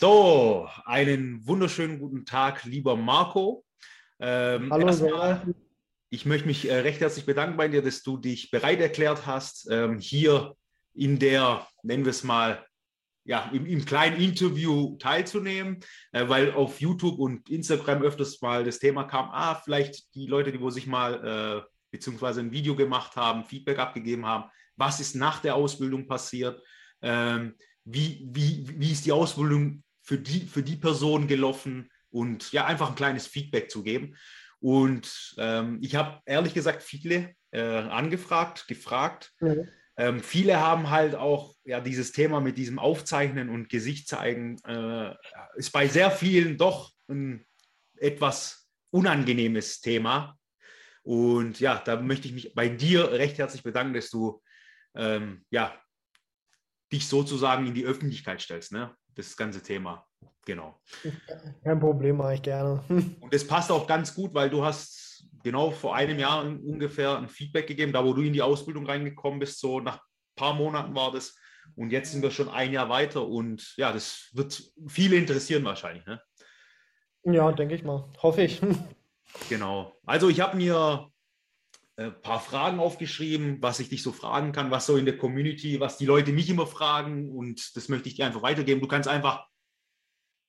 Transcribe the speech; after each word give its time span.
So, 0.00 0.68
einen 0.84 1.46
wunderschönen 1.46 1.98
guten 1.98 2.24
Tag, 2.24 2.64
lieber 2.64 2.96
Marco. 2.96 3.64
Ähm, 4.18 4.70
Hallo, 4.72 4.86
erstmal, 4.86 5.54
ich 6.10 6.26
möchte 6.26 6.46
mich 6.46 6.68
äh, 6.68 6.80
recht 6.80 7.00
herzlich 7.00 7.24
bedanken 7.24 7.56
bei 7.56 7.68
dir, 7.68 7.82
dass 7.82 8.02
du 8.02 8.16
dich 8.16 8.50
bereit 8.50 8.80
erklärt 8.80 9.26
hast, 9.26 9.68
ähm, 9.70 9.98
hier 9.98 10.54
in 10.94 11.18
der, 11.18 11.66
nennen 11.82 12.04
wir 12.04 12.10
es 12.10 12.24
mal, 12.24 12.66
ja, 13.24 13.50
im, 13.52 13.66
im 13.66 13.84
kleinen 13.84 14.20
Interview 14.20 14.96
teilzunehmen, 14.98 15.80
äh, 16.12 16.28
weil 16.28 16.52
auf 16.52 16.80
YouTube 16.80 17.18
und 17.18 17.48
Instagram 17.48 18.02
öfters 18.02 18.40
mal 18.40 18.64
das 18.64 18.78
Thema 18.78 19.04
kam, 19.04 19.30
ah, 19.30 19.54
vielleicht 19.54 20.14
die 20.14 20.26
Leute, 20.26 20.50
die 20.50 20.60
wo 20.60 20.70
sich 20.70 20.86
mal 20.86 21.64
äh, 21.64 21.70
beziehungsweise 21.90 22.40
ein 22.40 22.52
Video 22.52 22.74
gemacht 22.74 23.16
haben, 23.16 23.44
Feedback 23.44 23.78
abgegeben 23.78 24.26
haben, 24.26 24.50
was 24.76 24.98
ist 25.00 25.14
nach 25.14 25.40
der 25.40 25.54
Ausbildung 25.54 26.06
passiert, 26.06 26.60
ähm, 27.02 27.54
wie, 27.84 28.28
wie, 28.32 28.66
wie 28.78 28.92
ist 28.92 29.06
die 29.06 29.12
Ausbildung 29.12 29.82
für 30.02 30.18
die, 30.18 30.40
für 30.40 30.62
die 30.62 30.76
Person 30.76 31.26
gelaufen 31.26 31.90
und 32.10 32.52
ja, 32.52 32.66
einfach 32.66 32.90
ein 32.90 32.96
kleines 32.96 33.26
Feedback 33.26 33.70
zu 33.70 33.82
geben. 33.82 34.16
Und 34.60 35.34
ähm, 35.38 35.78
ich 35.82 35.96
habe 35.96 36.20
ehrlich 36.26 36.54
gesagt 36.54 36.82
viele 36.82 37.34
äh, 37.50 37.60
angefragt, 37.60 38.68
gefragt. 38.68 39.32
Mhm. 39.40 39.68
Ähm, 39.96 40.20
viele 40.20 40.60
haben 40.60 40.90
halt 40.90 41.14
auch 41.14 41.54
ja 41.64 41.80
dieses 41.80 42.12
Thema 42.12 42.40
mit 42.40 42.56
diesem 42.56 42.78
Aufzeichnen 42.78 43.48
und 43.48 43.68
Gesicht 43.68 44.08
zeigen, 44.08 44.58
äh, 44.64 45.14
ist 45.56 45.72
bei 45.72 45.88
sehr 45.88 46.10
vielen 46.10 46.56
doch 46.56 46.92
ein 47.08 47.44
etwas 47.96 48.68
unangenehmes 48.90 49.80
Thema. 49.80 50.38
Und 51.02 51.60
ja, 51.60 51.82
da 51.84 52.00
möchte 52.00 52.28
ich 52.28 52.34
mich 52.34 52.54
bei 52.54 52.68
dir 52.68 53.12
recht 53.12 53.38
herzlich 53.38 53.62
bedanken, 53.62 53.94
dass 53.94 54.10
du 54.10 54.40
ähm, 54.94 55.44
ja, 55.50 55.74
dich 56.92 57.08
sozusagen 57.08 57.66
in 57.66 57.74
die 57.74 57.86
Öffentlichkeit 57.86 58.40
stellst. 58.40 58.72
Ne? 58.72 58.94
das 59.14 59.36
ganze 59.36 59.62
Thema. 59.62 60.06
Genau. 60.44 60.80
Kein 61.62 61.78
Problem, 61.78 62.16
mache 62.16 62.34
ich 62.34 62.42
gerne. 62.42 62.82
Und 62.88 63.32
es 63.32 63.46
passt 63.46 63.70
auch 63.70 63.86
ganz 63.86 64.14
gut, 64.14 64.34
weil 64.34 64.50
du 64.50 64.64
hast 64.64 65.24
genau 65.42 65.70
vor 65.70 65.94
einem 65.94 66.18
Jahr 66.18 66.44
ungefähr 66.44 67.18
ein 67.18 67.28
Feedback 67.28 67.66
gegeben, 67.66 67.92
da 67.92 68.04
wo 68.04 68.12
du 68.12 68.22
in 68.22 68.32
die 68.32 68.42
Ausbildung 68.42 68.86
reingekommen 68.86 69.38
bist, 69.38 69.60
so 69.60 69.80
nach 69.80 69.96
ein 69.96 70.36
paar 70.36 70.54
Monaten 70.54 70.94
war 70.94 71.12
das. 71.12 71.36
Und 71.76 71.90
jetzt 71.90 72.10
sind 72.10 72.22
wir 72.22 72.30
schon 72.30 72.48
ein 72.48 72.72
Jahr 72.72 72.88
weiter 72.88 73.26
und 73.26 73.74
ja, 73.76 73.92
das 73.92 74.30
wird 74.32 74.62
viele 74.88 75.16
interessieren 75.16 75.64
wahrscheinlich. 75.64 76.04
Ne? 76.06 76.20
Ja, 77.24 77.52
denke 77.52 77.74
ich 77.74 77.84
mal. 77.84 78.10
Hoffe 78.22 78.42
ich. 78.42 78.60
Genau. 79.48 79.98
Also 80.04 80.28
ich 80.28 80.42
habe 80.42 80.58
mir 80.58 81.10
ein 81.96 82.06
äh, 82.06 82.10
paar 82.10 82.40
Fragen 82.40 82.80
aufgeschrieben, 82.80 83.58
was 83.60 83.80
ich 83.80 83.88
dich 83.88 84.02
so 84.02 84.12
fragen 84.12 84.52
kann, 84.52 84.70
was 84.70 84.86
so 84.86 84.96
in 84.96 85.04
der 85.04 85.18
Community, 85.18 85.80
was 85.80 85.98
die 85.98 86.06
Leute 86.06 86.32
mich 86.32 86.48
immer 86.48 86.66
fragen 86.66 87.30
und 87.30 87.76
das 87.76 87.88
möchte 87.88 88.08
ich 88.08 88.16
dir 88.16 88.26
einfach 88.26 88.42
weitergeben. 88.42 88.80
Du 88.80 88.88
kannst 88.88 89.08
einfach 89.08 89.46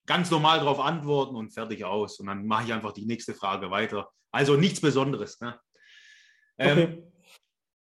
ganz 0.06 0.32
normal 0.32 0.60
darauf 0.60 0.80
antworten 0.80 1.36
und 1.36 1.52
fertig 1.52 1.86
aus 1.86 2.20
und 2.20 2.28
dann 2.28 2.46
mache 2.46 2.66
ich 2.66 2.74
einfach 2.74 2.94
die 2.94 3.06
nächste 3.06 3.34
Frage 3.34 3.72
weiter. 3.72 4.10
Also 4.32 4.56
nichts 4.56 4.82
Besonderes. 4.82 5.40
Ne? 5.42 5.60
Ähm, 6.58 6.78
okay. 6.78 7.04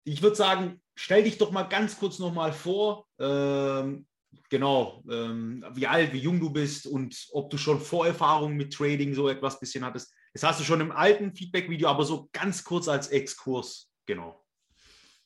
ich 0.05 0.22
würde 0.22 0.36
sagen, 0.36 0.83
stell 0.94 1.24
dich 1.24 1.39
doch 1.39 1.50
mal 1.50 1.64
ganz 1.64 1.98
kurz 1.98 2.18
nochmal 2.18 2.52
vor, 2.52 3.07
ähm, 3.18 4.07
genau, 4.51 5.02
ähm, 5.11 5.64
wie 5.73 5.86
alt, 5.86 6.12
wie 6.12 6.18
jung 6.18 6.40
du 6.40 6.51
bist 6.51 6.86
und 6.86 7.28
ob 7.33 7.51
du 7.51 7.58
schon 7.58 7.80
Vorerfahrungen 7.80 8.57
mit 8.57 8.73
Trading 8.73 9.14
so 9.14 9.28
etwas 9.28 9.58
bisschen 9.58 9.84
hattest. 9.84 10.12
Das 10.34 10.42
hast 10.42 10.58
du 10.58 10.64
schon 10.64 10.80
im 10.80 10.90
alten 10.90 11.33
Feedback-Video, 11.33 11.89
aber 11.89 12.02
so 12.02 12.28
ganz 12.33 12.64
kurz 12.64 12.89
als 12.89 13.08
Exkurs, 13.08 13.92
genau. 14.05 14.45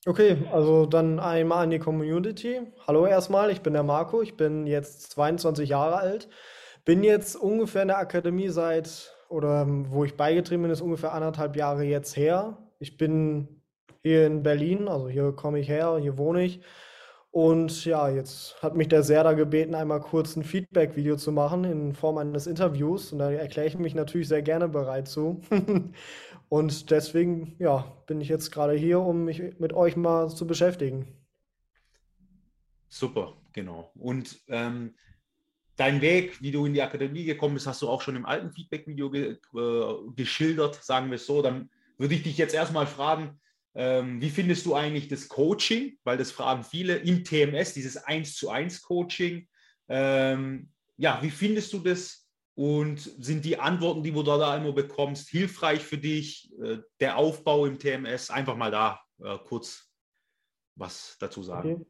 Okay, 0.05 0.37
also 0.53 0.85
dann 0.85 1.19
einmal 1.19 1.65
an 1.65 1.71
die 1.71 1.79
Community. 1.79 2.61
Hallo 2.87 3.07
erstmal, 3.07 3.51
ich 3.51 3.63
bin 3.63 3.73
der 3.73 3.83
Marco, 3.83 4.21
ich 4.21 4.37
bin 4.37 4.67
jetzt 4.67 5.11
22 5.13 5.71
Jahre 5.71 5.97
alt, 5.97 6.29
bin 6.85 7.03
jetzt 7.03 7.37
ungefähr 7.37 7.83
in 7.83 7.89
der 7.89 7.99
Akademie 7.99 8.51
seit, 8.51 9.17
oder 9.31 9.67
wo 9.67 10.05
ich 10.05 10.15
beigetreten 10.15 10.61
bin, 10.61 10.71
ist 10.71 10.83
ungefähr 10.83 11.15
anderthalb 11.15 11.57
Jahre 11.57 11.85
jetzt 11.85 12.15
her. 12.15 12.59
Ich 12.79 12.99
bin 12.99 13.63
hier 14.03 14.27
in 14.27 14.43
Berlin, 14.43 14.89
also 14.89 15.09
hier 15.09 15.33
komme 15.33 15.59
ich 15.59 15.71
her, 15.71 15.97
hier 15.99 16.19
wohne 16.19 16.45
ich 16.45 16.61
und 17.31 17.85
ja, 17.85 18.09
jetzt 18.09 18.61
hat 18.63 18.75
mich 18.75 18.89
der 18.89 19.03
Serda 19.03 19.35
gebeten, 19.35 19.75
einmal 19.75 20.01
kurz 20.01 20.35
ein 20.35 20.45
Feedback-Video 20.45 21.17
zu 21.17 21.31
machen 21.31 21.65
in 21.65 21.95
Form 21.95 22.17
eines 22.17 22.47
Interviews. 22.47 23.13
Und 23.13 23.19
da 23.19 23.31
erkläre 23.31 23.67
ich 23.67 23.79
mich 23.79 23.95
natürlich 23.95 24.29
sehr 24.29 24.43
gerne 24.43 24.69
bereit 24.69 25.09
zu. 25.09 25.43
und 26.49 26.91
deswegen, 26.91 27.55
ja, 27.59 27.93
bin 28.07 28.21
ich 28.21 28.29
jetzt 28.29 28.51
gerade 28.51 28.75
hier, 28.75 29.01
um 29.01 29.25
mich 29.25 29.43
mit 29.59 29.75
euch 29.75 29.95
mal 29.95 30.31
zu 30.31 30.47
beschäftigen. 30.47 31.07
Super, 32.89 33.35
genau. 33.53 33.93
Und 33.95 34.39
ähm, 34.49 34.95
dein 35.77 36.01
Weg, 36.01 36.41
wie 36.41 36.51
du 36.51 36.65
in 36.65 36.73
die 36.73 36.83
Akademie 36.83 37.25
gekommen 37.25 37.55
bist, 37.55 37.67
hast 37.67 37.83
du 37.83 37.89
auch 37.89 38.01
schon 38.01 38.17
im 38.17 38.25
alten 38.25 38.51
Feedback-Video 38.53 39.11
ge 39.11 39.37
äh, 39.55 39.95
geschildert, 40.17 40.83
sagen 40.83 41.11
wir 41.11 41.17
es 41.17 41.27
so. 41.27 41.43
Dann 41.43 41.69
würde 41.99 42.15
ich 42.15 42.23
dich 42.23 42.39
jetzt 42.39 42.55
erstmal 42.55 42.87
fragen, 42.87 43.39
ähm, 43.79 44.21
wie 44.21 44.31
findest 44.31 44.67
du 44.67 44.75
eigentlich 44.75 45.07
das 45.07 45.29
Coaching? 45.29 45.97
Weil 46.03 46.19
das 46.19 46.33
fragen 46.33 46.65
viele 46.65 46.97
im 46.97 47.23
TMS, 47.23 47.75
dieses 47.75 47.97
1 47.97 48.35
zu 48.35 48.51
1 48.51 48.83
Coaching. 48.83 49.49
Ähm, 49.89 50.73
ja, 50.97 51.23
wie 51.23 51.31
findest 51.31 51.73
du 51.73 51.79
das? 51.79 52.29
Und 52.57 52.99
sind 52.99 53.45
die 53.45 53.61
Antworten, 53.61 54.03
die 54.03 54.11
du 54.11 54.21
da 54.25 54.57
immer 54.57 54.73
bekommst, 54.73 55.29
hilfreich 55.29 55.81
für 55.81 55.97
dich? 55.97 56.53
Äh, 56.61 56.79
der 56.99 57.17
Aufbau 57.19 57.67
im 57.67 57.79
TMS? 57.79 58.31
Einfach 58.31 58.57
mal 58.57 58.73
da 58.73 59.01
äh, 59.23 59.39
kurz 59.47 59.89
was 60.75 61.17
dazu 61.21 61.45
sagen. 61.45 61.75
Okay. 61.75 61.87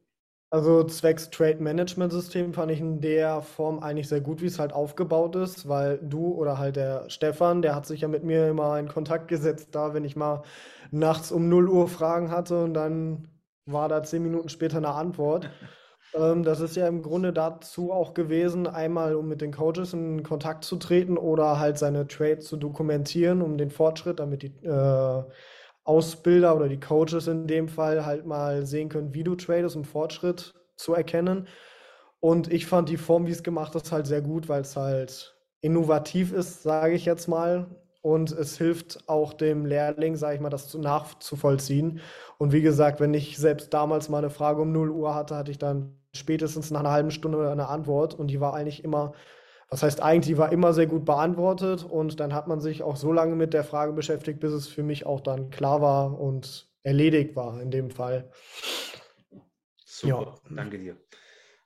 Also 0.51 0.83
zwecks 0.85 1.29
Trade 1.29 1.63
Management 1.63 2.11
System 2.11 2.55
fand 2.55 2.71
ich 2.71 2.81
in 2.81 3.03
der 3.03 3.43
Form 3.43 3.81
eigentlich 3.81 4.09
sehr 4.09 4.23
gut, 4.23 4.41
wie 4.41 4.47
es 4.47 4.59
halt 4.59 4.73
aufgebaut 4.73 5.37
ist, 5.37 5.69
weil 5.69 5.99
du 5.99 6.33
oder 6.35 6.57
halt 6.57 6.77
der 6.77 7.11
Stefan, 7.11 7.61
der 7.61 7.75
hat 7.75 7.85
sich 7.85 8.01
ja 8.01 8.09
mit 8.09 8.25
mir 8.25 8.49
immer 8.49 8.79
in 8.79 8.89
Kontakt 8.89 9.29
gesetzt, 9.29 9.69
da 9.73 9.93
wenn 9.93 10.05
ich 10.05 10.17
mal 10.17 10.43
nachts 10.91 11.33
um 11.33 11.51
0 11.51 11.69
Uhr 11.69 11.87
Fragen 11.87 12.31
hatte 12.31 12.65
und 12.65 12.73
dann 12.73 13.29
war 13.67 13.91
da 13.91 14.03
zehn 14.03 14.23
Minuten 14.23 14.49
später 14.49 14.79
eine 14.79 14.95
Antwort. 14.95 15.51
ähm, 16.15 16.43
das 16.45 16.61
ist 16.61 16.77
ja 16.77 16.89
im 16.89 17.03
Grunde 17.03 17.35
dazu 17.35 17.93
auch 17.93 18.15
gewesen, 18.15 18.67
einmal 18.67 19.17
um 19.17 19.29
mit 19.29 19.43
den 19.43 19.53
Coaches 19.53 19.93
in 19.93 20.23
Kontakt 20.23 20.65
zu 20.65 20.77
treten 20.77 21.19
oder 21.19 21.59
halt 21.59 21.77
seine 21.77 22.07
Trades 22.07 22.47
zu 22.47 22.57
dokumentieren, 22.57 23.43
um 23.43 23.59
den 23.59 23.71
Fortschritt, 23.71 24.19
damit 24.19 24.43
die 24.43 24.55
äh, 24.67 25.23
Ausbilder 25.89 26.55
oder 26.55 26.69
die 26.69 26.79
Coaches 26.81 27.29
in 27.29 27.47
dem 27.47 27.67
Fall 27.67 28.05
halt 28.05 28.27
mal 28.27 28.67
sehen 28.67 28.91
können, 28.91 29.15
wie 29.15 29.25
du 29.25 29.35
tradest, 29.37 29.75
um 29.75 29.85
Fortschritt 29.85 30.55
zu 30.77 30.93
erkennen. 30.95 31.49
Und 32.21 32.53
ich 32.53 32.67
fand 32.67 32.91
die 32.91 32.99
Form, 32.99 33.27
wie 33.27 33.31
es 33.31 33.43
gemacht 33.43 33.75
ist, 33.75 33.91
halt 33.91 34.07
sehr 34.07 34.21
gut, 34.21 34.51
weil 34.51 34.61
es 34.61 34.77
halt 34.77 35.35
innovativ 35.63 36.33
ist, 36.33 36.63
sage 36.63 36.95
ich 36.95 37.07
jetzt 37.07 37.27
mal. 37.27 37.67
Und 38.03 38.33
es 38.33 38.59
hilft 38.59 39.09
auch 39.09 39.33
dem 39.33 39.65
Lehrling, 39.65 40.15
sage 40.17 40.35
ich 40.35 40.41
mal, 40.43 40.51
das 40.51 40.75
nachzuvollziehen. 40.75 42.01
Und 42.37 42.53
wie 42.53 42.63
gesagt, 42.63 43.01
wenn 43.01 43.15
ich 43.15 43.39
selbst 43.39 43.73
damals 43.73 44.11
mal 44.11 44.19
eine 44.19 44.31
Frage 44.31 44.61
um 44.61 44.73
0 44.73 44.91
Uhr 44.91 45.15
hatte, 45.15 45.37
hatte 45.37 45.51
ich 45.51 45.59
dann 45.59 45.97
spätestens 46.13 46.71
nach 46.71 46.81
einer 46.81 46.93
halben 46.93 47.11
Stunde 47.11 47.51
eine 47.51 47.69
Antwort. 47.69 48.15
Und 48.15 48.29
die 48.29 48.41
war 48.41 48.53
eigentlich 48.53 48.85
immer 48.85 49.13
das 49.71 49.83
heißt, 49.83 50.03
eigentlich 50.03 50.39
war 50.39 50.51
immer 50.51 50.73
sehr 50.73 50.87
gut 50.87 51.05
beantwortet 51.05 51.85
und 51.85 52.21
dann 52.21 52.33
hat 52.33 52.49
man 52.49 52.61
sich 52.61 52.83
auch 52.83 52.97
so 52.97 53.13
lange 53.13 53.37
mit 53.37 53.53
der 53.53 53.65
Frage 53.65 53.93
beschäftigt, 53.93 54.41
bis 54.41 54.53
es 54.53 54.67
für 54.67 54.83
mich 54.83 55.05
auch 55.05 55.21
dann 55.21 55.51
klar 55.51 55.83
war 55.83 56.19
und 56.19 56.71
erledigt 56.83 57.37
war 57.37 57.61
in 57.61 57.71
dem 57.71 57.91
Fall. 57.91 58.31
Super, 59.85 60.41
ja. 60.49 60.55
danke 60.57 60.79
dir. 60.79 60.97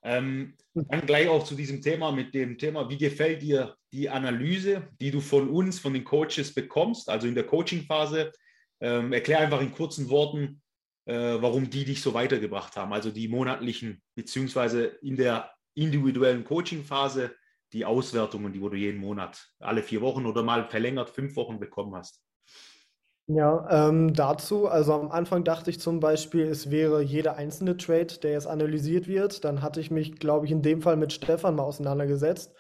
Ähm, 0.03 0.57
dann 0.75 1.07
gleich 1.07 1.29
auch 1.29 1.45
zu 1.45 1.55
diesem 1.55 1.81
Thema 1.81 2.11
mit 2.11 2.35
dem 2.35 2.59
Thema, 2.59 2.89
wie 2.89 2.99
gefällt 2.99 3.43
dir 3.43 3.77
die 3.93 4.11
Analyse, 4.11 4.89
die 5.01 5.13
du 5.13 5.21
von 5.21 5.49
uns, 5.49 5.79
von 5.79 5.93
den 5.95 6.03
Coaches 6.03 6.53
bekommst, 6.53 7.09
also 7.09 7.29
in 7.29 7.35
der 7.35 7.45
Coaching-Phase? 7.45 8.33
Ähm, 8.81 9.13
erklär 9.13 9.39
einfach 9.39 9.61
in 9.61 9.73
kurzen 9.73 10.09
Worten, 10.09 10.61
äh, 11.05 11.15
warum 11.15 11.71
die 11.71 11.85
dich 11.85 12.03
so 12.03 12.15
weitergebracht 12.15 12.75
haben, 12.77 12.93
also 12.93 13.13
die 13.13 13.29
monatlichen, 13.29 14.03
beziehungsweise 14.17 14.87
in 15.03 15.15
der 15.15 15.53
individuellen 15.75 16.43
Coaching-Phase 16.43 17.33
die 17.73 17.85
Auswertungen, 17.85 18.53
die 18.53 18.61
du 18.61 18.75
jeden 18.75 19.01
Monat, 19.01 19.49
alle 19.59 19.83
vier 19.83 20.01
Wochen 20.01 20.27
oder 20.27 20.43
mal 20.43 20.69
verlängert 20.69 21.11
fünf 21.11 21.37
Wochen 21.37 21.59
bekommen 21.59 21.95
hast? 21.95 22.23
Ja, 23.29 23.89
ähm, 23.89 24.13
dazu, 24.15 24.67
also 24.69 24.93
am 24.95 25.11
Anfang 25.11 25.45
dachte 25.45 25.71
ich 25.71 25.81
zum 25.81 26.01
Beispiel, 26.01 26.43
es 26.47 26.71
wäre 26.71 27.03
jeder 27.03 27.37
einzelne 27.37 27.77
Trade, 27.77 28.19
der 28.23 28.33
jetzt 28.33 28.47
analysiert 28.47 29.07
wird. 29.07 29.45
Dann 29.45 29.63
hatte 29.63 29.81
ich 29.81 29.91
mich, 29.91 30.19
glaube 30.19 30.47
ich, 30.47 30.53
in 30.53 30.61
dem 30.63 30.83
Fall 30.83 30.97
mit 30.97 31.13
Stefan 31.13 31.55
mal 31.57 31.63
auseinandergesetzt. 31.63 32.53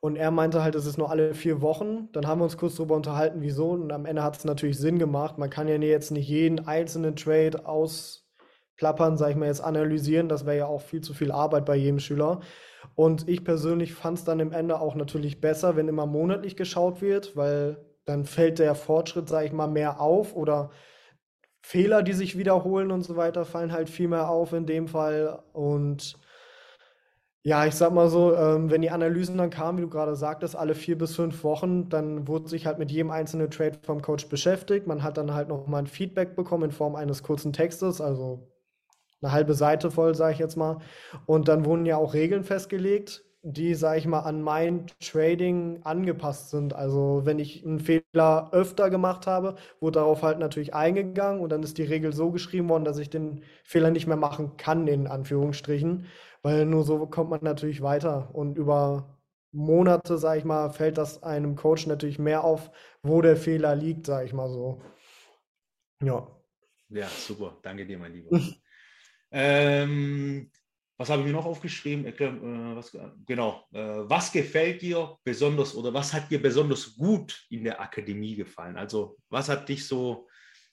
Und 0.00 0.16
er 0.16 0.30
meinte 0.30 0.62
halt, 0.62 0.74
es 0.74 0.86
ist 0.86 0.98
nur 0.98 1.10
alle 1.10 1.34
vier 1.34 1.60
Wochen. 1.60 2.10
Dann 2.12 2.26
haben 2.26 2.40
wir 2.40 2.44
uns 2.44 2.56
kurz 2.56 2.76
darüber 2.76 2.96
unterhalten, 2.96 3.42
wieso. 3.42 3.70
Und 3.72 3.92
am 3.92 4.06
Ende 4.06 4.22
hat 4.22 4.36
es 4.36 4.44
natürlich 4.44 4.78
Sinn 4.78 4.98
gemacht. 4.98 5.38
Man 5.38 5.50
kann 5.50 5.68
ja 5.68 5.76
jetzt 5.76 6.10
nicht 6.10 6.28
jeden 6.28 6.66
einzelnen 6.66 7.16
Trade 7.16 7.66
ausplappern, 8.78 9.16
sag 9.16 9.30
ich 9.30 9.36
mal, 9.36 9.46
jetzt 9.46 9.62
analysieren. 9.62 10.28
Das 10.28 10.46
wäre 10.46 10.58
ja 10.58 10.66
auch 10.66 10.80
viel 10.80 11.00
zu 11.00 11.12
viel 11.14 11.32
Arbeit 11.32 11.64
bei 11.64 11.76
jedem 11.76 11.98
Schüler. 11.98 12.40
Und 12.94 13.28
ich 13.28 13.44
persönlich 13.44 13.94
fand 13.94 14.18
es 14.18 14.24
dann 14.24 14.40
im 14.40 14.52
Ende 14.52 14.80
auch 14.80 14.94
natürlich 14.94 15.40
besser, 15.40 15.76
wenn 15.76 15.88
immer 15.88 16.06
monatlich 16.06 16.56
geschaut 16.56 17.02
wird, 17.02 17.36
weil 17.36 17.78
dann 18.04 18.24
fällt 18.24 18.58
der 18.58 18.74
Fortschritt, 18.74 19.28
sag 19.28 19.44
ich 19.44 19.52
mal, 19.52 19.66
mehr 19.66 20.00
auf 20.00 20.34
oder 20.34 20.70
Fehler, 21.60 22.02
die 22.02 22.12
sich 22.12 22.38
wiederholen 22.38 22.92
und 22.92 23.02
so 23.02 23.16
weiter, 23.16 23.44
fallen 23.44 23.72
halt 23.72 23.90
viel 23.90 24.08
mehr 24.08 24.28
auf 24.30 24.52
in 24.52 24.64
dem 24.66 24.88
Fall. 24.88 25.42
Und 25.52 26.16
ja, 27.42 27.66
ich 27.66 27.74
sag 27.74 27.92
mal 27.92 28.08
so, 28.08 28.34
ähm, 28.34 28.70
wenn 28.70 28.82
die 28.82 28.90
Analysen 28.90 29.38
dann 29.38 29.50
kamen, 29.50 29.78
wie 29.78 29.82
du 29.82 29.88
gerade 29.88 30.14
sagtest, 30.16 30.56
alle 30.56 30.74
vier 30.74 30.96
bis 30.96 31.16
fünf 31.16 31.42
Wochen, 31.44 31.88
dann 31.88 32.28
wurde 32.28 32.48
sich 32.48 32.66
halt 32.66 32.78
mit 32.78 32.90
jedem 32.90 33.10
einzelnen 33.10 33.50
Trade 33.50 33.78
vom 33.82 34.02
Coach 34.02 34.28
beschäftigt. 34.28 34.86
Man 34.86 35.02
hat 35.02 35.16
dann 35.16 35.34
halt 35.34 35.48
nochmal 35.48 35.82
ein 35.82 35.86
Feedback 35.86 36.36
bekommen 36.36 36.64
in 36.64 36.72
Form 36.72 36.94
eines 36.94 37.22
kurzen 37.22 37.52
Textes, 37.52 38.00
also 38.00 38.48
eine 39.22 39.32
halbe 39.32 39.54
Seite 39.54 39.90
voll, 39.90 40.14
sage 40.14 40.34
ich 40.34 40.38
jetzt 40.38 40.56
mal. 40.56 40.78
Und 41.26 41.48
dann 41.48 41.64
wurden 41.64 41.86
ja 41.86 41.96
auch 41.96 42.14
Regeln 42.14 42.44
festgelegt, 42.44 43.24
die, 43.42 43.74
sage 43.74 43.98
ich 43.98 44.06
mal, 44.06 44.20
an 44.20 44.42
mein 44.42 44.86
Trading 45.00 45.80
angepasst 45.84 46.50
sind. 46.50 46.74
Also 46.74 47.22
wenn 47.24 47.38
ich 47.38 47.64
einen 47.64 47.80
Fehler 47.80 48.50
öfter 48.52 48.90
gemacht 48.90 49.26
habe, 49.26 49.56
wurde 49.80 50.00
darauf 50.00 50.22
halt 50.22 50.38
natürlich 50.38 50.74
eingegangen 50.74 51.40
und 51.40 51.50
dann 51.50 51.62
ist 51.62 51.78
die 51.78 51.84
Regel 51.84 52.12
so 52.12 52.30
geschrieben 52.30 52.68
worden, 52.68 52.84
dass 52.84 52.98
ich 52.98 53.10
den 53.10 53.42
Fehler 53.64 53.90
nicht 53.90 54.06
mehr 54.06 54.16
machen 54.16 54.56
kann, 54.56 54.86
in 54.88 55.06
Anführungsstrichen. 55.06 56.06
Weil 56.42 56.66
nur 56.66 56.84
so 56.84 57.06
kommt 57.06 57.30
man 57.30 57.40
natürlich 57.42 57.82
weiter. 57.82 58.30
Und 58.34 58.58
über 58.58 59.18
Monate, 59.52 60.18
sag 60.18 60.38
ich 60.38 60.44
mal, 60.44 60.70
fällt 60.70 60.98
das 60.98 61.22
einem 61.22 61.56
Coach 61.56 61.86
natürlich 61.86 62.18
mehr 62.18 62.44
auf, 62.44 62.70
wo 63.02 63.22
der 63.22 63.36
Fehler 63.36 63.74
liegt, 63.74 64.06
sag 64.06 64.24
ich 64.26 64.32
mal 64.32 64.48
so. 64.50 64.80
Ja. 66.02 66.26
Ja, 66.90 67.08
super. 67.08 67.56
Danke 67.62 67.86
dir, 67.86 67.98
mein 67.98 68.12
Lieber. 68.12 68.38
ähm, 69.30 70.50
was 70.98 71.10
habe 71.10 71.20
ich 71.20 71.26
mir 71.26 71.32
noch 71.32 71.46
aufgeschrieben? 71.46 72.06
Äh, 72.06 72.76
was, 72.76 72.96
genau. 73.24 73.64
Äh, 73.72 73.78
was 74.08 74.32
gefällt 74.32 74.82
dir 74.82 75.16
besonders 75.22 75.74
oder 75.74 75.94
was 75.94 76.12
hat 76.12 76.30
dir 76.30 76.42
besonders 76.42 76.96
gut 76.96 77.46
in 77.50 77.64
der 77.64 77.80
Akademie 77.80 78.34
gefallen? 78.34 78.76
Also, 78.76 79.16
was 79.30 79.48
hat 79.48 79.68
dich 79.68 79.86
so, 79.86 80.26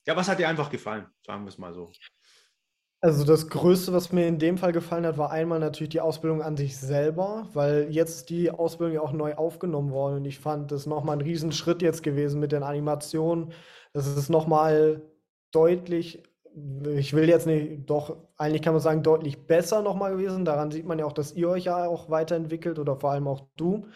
ja, 0.05 0.15
was 0.15 0.27
hat 0.27 0.39
dir 0.39 0.49
einfach 0.49 0.69
gefallen? 0.69 1.05
Sagen 1.25 1.43
wir 1.43 1.49
es 1.49 1.57
mal 1.57 1.73
so. 1.73 1.91
Also 3.01 3.23
das 3.23 3.49
Größte, 3.49 3.93
was 3.93 4.11
mir 4.11 4.25
in 4.25 4.39
dem 4.39 4.57
Fall 4.57 4.71
gefallen 4.71 5.05
hat, 5.05 5.19
war 5.19 5.29
einmal 5.29 5.59
natürlich 5.59 5.89
die 5.89 6.01
Ausbildung 6.01 6.41
an 6.41 6.57
sich 6.57 6.75
selber, 6.75 7.47
weil 7.53 7.87
jetzt 7.91 8.31
die 8.31 8.49
Ausbildung 8.49 8.95
ja 8.95 9.01
auch 9.01 9.11
neu 9.11 9.35
aufgenommen 9.35 9.91
worden 9.91 10.15
und 10.15 10.25
ich 10.25 10.39
fand 10.39 10.71
das 10.71 10.87
nochmal 10.87 11.17
ein 11.17 11.21
Riesenschritt 11.21 11.83
jetzt 11.83 12.01
gewesen 12.01 12.39
mit 12.39 12.51
den 12.51 12.63
Animationen. 12.63 13.53
Das 13.93 14.07
ist 14.07 14.29
nochmal 14.29 15.03
deutlich, 15.51 16.23
ich 16.95 17.13
will 17.13 17.27
jetzt 17.27 17.47
nicht, 17.47 17.89
doch 17.89 18.15
eigentlich 18.37 18.61
kann 18.61 18.73
man 18.73 18.81
sagen, 18.81 19.03
deutlich 19.03 19.45
besser 19.45 19.81
nochmal 19.81 20.13
gewesen. 20.13 20.45
Daran 20.45 20.71
sieht 20.71 20.85
man 20.85 20.99
ja 20.99 21.05
auch, 21.05 21.13
dass 21.13 21.33
ihr 21.33 21.49
euch 21.49 21.65
ja 21.65 21.87
auch 21.87 22.09
weiterentwickelt 22.09 22.79
oder 22.79 22.95
vor 22.95 23.11
allem 23.11 23.27
auch 23.27 23.47
du. 23.57 23.87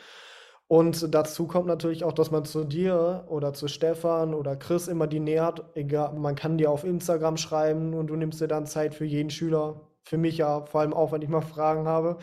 Und 0.67 1.15
dazu 1.15 1.47
kommt 1.47 1.67
natürlich 1.67 2.03
auch, 2.03 2.13
dass 2.13 2.31
man 2.31 2.45
zu 2.45 2.63
dir 2.63 3.25
oder 3.27 3.53
zu 3.53 3.67
Stefan 3.67 4.33
oder 4.33 4.56
Chris 4.56 4.88
immer 4.88 5.07
die 5.07 5.19
Nähe 5.19 5.44
hat. 5.44 5.75
Egal, 5.75 6.13
man 6.13 6.35
kann 6.35 6.57
dir 6.57 6.69
auf 6.69 6.83
Instagram 6.83 7.38
schreiben 7.38 7.94
und 7.94 8.07
du 8.07 8.15
nimmst 8.15 8.39
dir 8.41 8.47
dann 8.47 8.67
Zeit 8.67 8.94
für 8.94 9.06
jeden 9.06 9.31
Schüler. 9.31 9.81
Für 10.03 10.17
mich 10.17 10.38
ja, 10.38 10.65
vor 10.65 10.81
allem 10.81 10.94
auch, 10.94 11.11
wenn 11.11 11.21
ich 11.21 11.29
mal 11.29 11.41
Fragen 11.41 11.88
habe. 11.88 12.17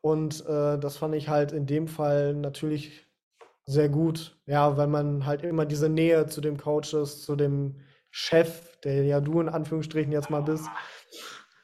Und 0.00 0.44
äh, 0.46 0.78
das 0.78 0.98
fand 0.98 1.14
ich 1.14 1.28
halt 1.28 1.52
in 1.52 1.66
dem 1.66 1.88
Fall 1.88 2.34
natürlich 2.34 3.06
sehr 3.64 3.88
gut. 3.88 4.38
Ja, 4.46 4.76
weil 4.76 4.88
man 4.88 5.24
halt 5.24 5.42
immer 5.42 5.64
diese 5.64 5.88
Nähe 5.88 6.26
zu 6.26 6.40
dem 6.40 6.58
Coach 6.58 6.92
ist, 6.92 7.22
zu 7.22 7.34
dem 7.34 7.76
Chef, 8.10 8.75
der 8.86 9.04
ja 9.04 9.20
du 9.20 9.40
in 9.40 9.48
Anführungsstrichen 9.48 10.12
jetzt 10.12 10.30
mal 10.30 10.42
bist. 10.42 10.66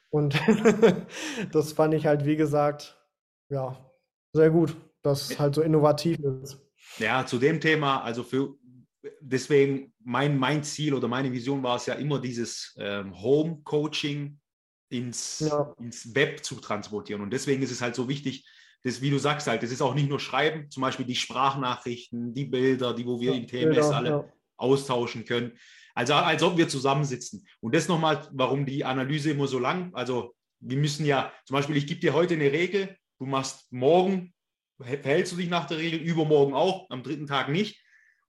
Und 0.09 0.39
das 1.51 1.73
fand 1.73 1.95
ich 1.95 2.05
halt, 2.05 2.25
wie 2.25 2.35
gesagt, 2.35 2.97
ja, 3.49 3.77
sehr 4.33 4.51
gut 4.51 4.75
das 5.03 5.37
halt 5.37 5.55
so 5.55 5.61
innovativ 5.61 6.17
ist. 6.19 6.59
Ja, 6.97 7.25
zu 7.25 7.37
dem 7.37 7.61
Thema, 7.61 8.01
also 8.01 8.23
für 8.23 8.55
deswegen 9.19 9.93
mein, 9.99 10.37
mein 10.37 10.63
Ziel 10.63 10.93
oder 10.93 11.07
meine 11.07 11.31
Vision 11.31 11.61
war 11.61 11.75
es 11.75 11.85
ja 11.85 11.95
immer, 11.95 12.19
dieses 12.19 12.73
ähm, 12.77 13.13
Home-Coaching 13.21 14.39
ins, 14.89 15.39
ja. 15.39 15.73
ins 15.77 16.15
Web 16.15 16.43
zu 16.43 16.55
transportieren. 16.55 17.21
Und 17.21 17.31
deswegen 17.31 17.61
ist 17.61 17.71
es 17.71 17.81
halt 17.81 17.95
so 17.95 18.07
wichtig, 18.07 18.47
das, 18.83 19.01
wie 19.01 19.09
du 19.09 19.17
sagst, 19.17 19.47
halt, 19.47 19.63
das 19.63 19.71
ist 19.71 19.81
auch 19.81 19.95
nicht 19.95 20.09
nur 20.09 20.19
Schreiben, 20.19 20.69
zum 20.69 20.81
Beispiel 20.81 21.05
die 21.05 21.15
Sprachnachrichten, 21.15 22.33
die 22.33 22.45
Bilder, 22.45 22.93
die 22.93 23.05
wo 23.05 23.19
wir 23.19 23.31
ja, 23.31 23.37
im 23.37 23.47
TMS 23.47 23.75
Bilder, 23.75 23.95
alle 23.95 24.09
ja. 24.09 24.33
austauschen 24.57 25.25
können. 25.25 25.57
Also 25.93 26.13
als 26.13 26.41
ob 26.41 26.57
wir 26.57 26.67
zusammensitzen. 26.67 27.45
Und 27.59 27.75
das 27.75 27.87
nochmal, 27.87 28.27
warum 28.31 28.65
die 28.65 28.83
Analyse 28.83 29.31
immer 29.31 29.47
so 29.47 29.59
lang, 29.59 29.93
also 29.93 30.35
wir 30.59 30.77
müssen 30.77 31.05
ja, 31.05 31.31
zum 31.45 31.55
Beispiel, 31.55 31.77
ich 31.77 31.87
gebe 31.87 31.99
dir 31.99 32.13
heute 32.13 32.33
eine 32.33 32.51
Regel, 32.51 32.95
du 33.19 33.25
machst 33.25 33.71
morgen 33.71 34.33
verhältst 34.81 35.33
du 35.33 35.37
dich 35.37 35.49
nach 35.49 35.65
der 35.65 35.77
Regel, 35.77 35.99
übermorgen 35.99 36.53
auch, 36.53 36.89
am 36.89 37.03
dritten 37.03 37.27
Tag 37.27 37.49
nicht. 37.49 37.79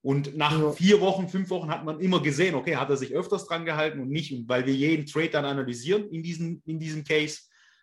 Und 0.03 0.37
nach 0.37 0.59
ja. 0.59 0.73
vier 0.73 1.01
Wochen, 1.01 1.29
fünf 1.29 1.49
Wochen 1.49 1.71
hat 1.71 1.85
man 1.85 1.99
immer 2.01 2.21
gesehen, 2.21 2.55
okay, 2.55 2.77
hat 2.77 2.91
er 2.91 2.97
sich 2.97 3.15
öfters 3.15 3.47
dran 3.47 3.65
gehalten 3.65 4.01
und 4.01 4.11
nicht. 4.11 4.33
Und 4.33 4.49
weil 4.49 4.67
wir 4.67 4.75
jeden 4.75 5.07
Trade 5.07 5.31
dann 5.31 5.47
analysieren 5.47 6.11
in 6.11 6.23
diesem, 6.23 6.63
in 6.67 6.79
diesem 6.79 7.05
Case, 7.05 7.41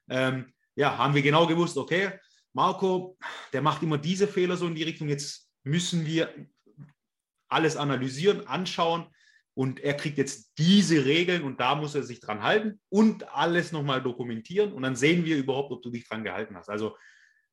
ähm, 0.09 0.53
ja, 0.75 0.97
haben 0.97 1.15
wir 1.15 1.23
genau 1.23 1.47
gewusst, 1.47 1.77
okay, 1.77 2.11
Marco, 2.53 3.17
der 3.53 3.61
macht 3.61 3.81
immer 3.81 3.97
diese 3.97 4.27
Fehler 4.27 4.55
so 4.55 4.67
in 4.67 4.75
die 4.75 4.83
Richtung. 4.83 5.09
Jetzt 5.09 5.49
müssen 5.63 6.05
wir 6.05 6.29
alles 7.49 7.75
analysieren, 7.75 8.45
anschauen 8.45 9.07
und 9.53 9.79
er 9.79 9.93
kriegt 9.95 10.17
jetzt 10.17 10.53
diese 10.57 11.05
Regeln 11.05 11.43
und 11.43 11.59
da 11.59 11.75
muss 11.75 11.95
er 11.95 12.03
sich 12.03 12.19
dran 12.19 12.43
halten 12.43 12.79
und 12.89 13.33
alles 13.33 13.71
nochmal 13.71 14.01
dokumentieren 14.01 14.73
und 14.73 14.83
dann 14.83 14.95
sehen 14.95 15.25
wir 15.25 15.37
überhaupt, 15.37 15.71
ob 15.71 15.81
du 15.81 15.89
dich 15.89 16.07
dran 16.07 16.23
gehalten 16.23 16.55
hast. 16.55 16.69
Also 16.69 16.95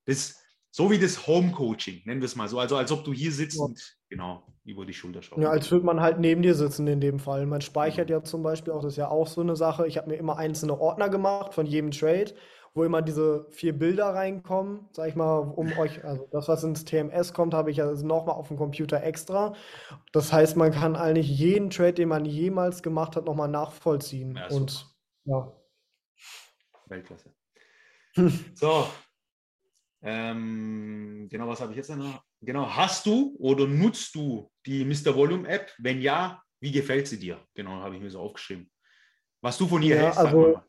das 0.05 0.37
so 0.71 0.91
wie 0.91 0.99
das 0.99 1.27
Home-Coaching, 1.27 2.03
nennen 2.05 2.21
wir 2.21 2.27
es 2.27 2.37
mal 2.37 2.49
so. 2.49 2.59
Also 2.59 2.77
als 2.77 2.93
ob 2.93 3.05
du 3.05 3.13
hier 3.13 3.33
sitzt 3.33 3.59
ja. 3.59 3.65
und 3.65 3.97
genau 4.09 4.47
über 4.65 4.85
die 4.85 4.93
Schulter 4.93 5.23
schaust. 5.23 5.41
Ja, 5.41 5.51
als 5.51 5.71
würde 5.71 5.87
man 5.87 6.01
halt 6.01 6.21
neben 6.21 6.43
dir 6.43 6.55
sitzen 6.55 6.87
in 6.87 7.01
dem 7.01 7.19
Fall. 7.19 7.47
Man 7.47 7.63
speichert 7.63 8.11
ja 8.11 8.23
zum 8.23 8.43
Beispiel 8.43 8.73
auch, 8.73 8.83
das 8.83 8.93
ist 8.93 8.99
ja 8.99 9.09
auch 9.09 9.27
so 9.27 9.41
eine 9.41 9.57
Sache. 9.57 9.87
Ich 9.87 9.97
habe 9.97 10.11
mir 10.11 10.17
immer 10.17 10.37
einzelne 10.37 10.79
Ordner 10.79 11.09
gemacht 11.09 11.55
von 11.55 11.67
jedem 11.67 11.91
Trade, 11.91 12.35
wo 12.79 12.85
immer 12.85 13.03
diese 13.03 13.47
vier 13.51 13.79
Bilder 13.79 14.15
reinkommen, 14.15 14.89
sag 14.93 15.09
ich 15.09 15.17
mal, 15.17 15.39
um 15.39 15.77
euch, 15.79 16.03
also 16.05 16.27
das, 16.31 16.49
was 16.49 16.65
ins 16.65 16.85
TMS 16.85 17.35
kommt, 17.35 17.53
habe 17.53 17.71
ich 17.71 17.77
ja 17.77 17.93
nochmal 17.93 18.37
auf 18.37 18.49
dem 18.49 18.57
Computer 18.57 19.03
extra. 19.03 19.55
Das 20.13 20.33
heißt, 20.33 20.57
man 20.57 20.73
kann 20.73 20.97
eigentlich 20.97 21.29
jeden 21.29 21.71
Trade, 21.71 21.95
den 21.95 22.09
man 22.09 22.25
jemals 22.25 22.83
gemacht 22.83 23.17
hat, 23.17 23.27
nochmal 23.27 23.49
nachvollziehen. 23.49 24.37
Ja, 24.37 24.49
und 24.49 24.87
ja. 25.25 25.53
Weltklasse. 26.87 27.35
So, 28.55 28.87
ähm, 30.03 31.29
genau, 31.31 31.49
was 31.49 31.61
habe 31.61 31.73
ich 31.73 31.77
jetzt 31.77 31.91
noch? 31.91 32.23
Genau, 32.41 32.69
hast 32.69 33.07
du 33.07 33.37
oder 33.39 33.67
nutzt 33.67 34.15
du 34.15 34.51
die 34.65 34.85
Mr. 34.85 35.15
Volume 35.15 35.49
App? 35.49 35.73
Wenn 35.79 36.01
ja, 36.01 36.41
wie 36.61 36.71
gefällt 36.71 37.09
sie 37.09 37.19
dir? 37.19 37.45
Genau, 37.55 37.73
habe 37.73 37.97
ich 37.97 38.01
mir 38.01 38.11
so 38.11 38.21
aufgeschrieben. 38.21 38.71
Was 39.41 39.59
du 39.59 39.67
von 39.67 39.83
ihr 39.83 39.97
ja, 39.97 40.03
hältst, 40.03 40.19
also, 40.19 40.61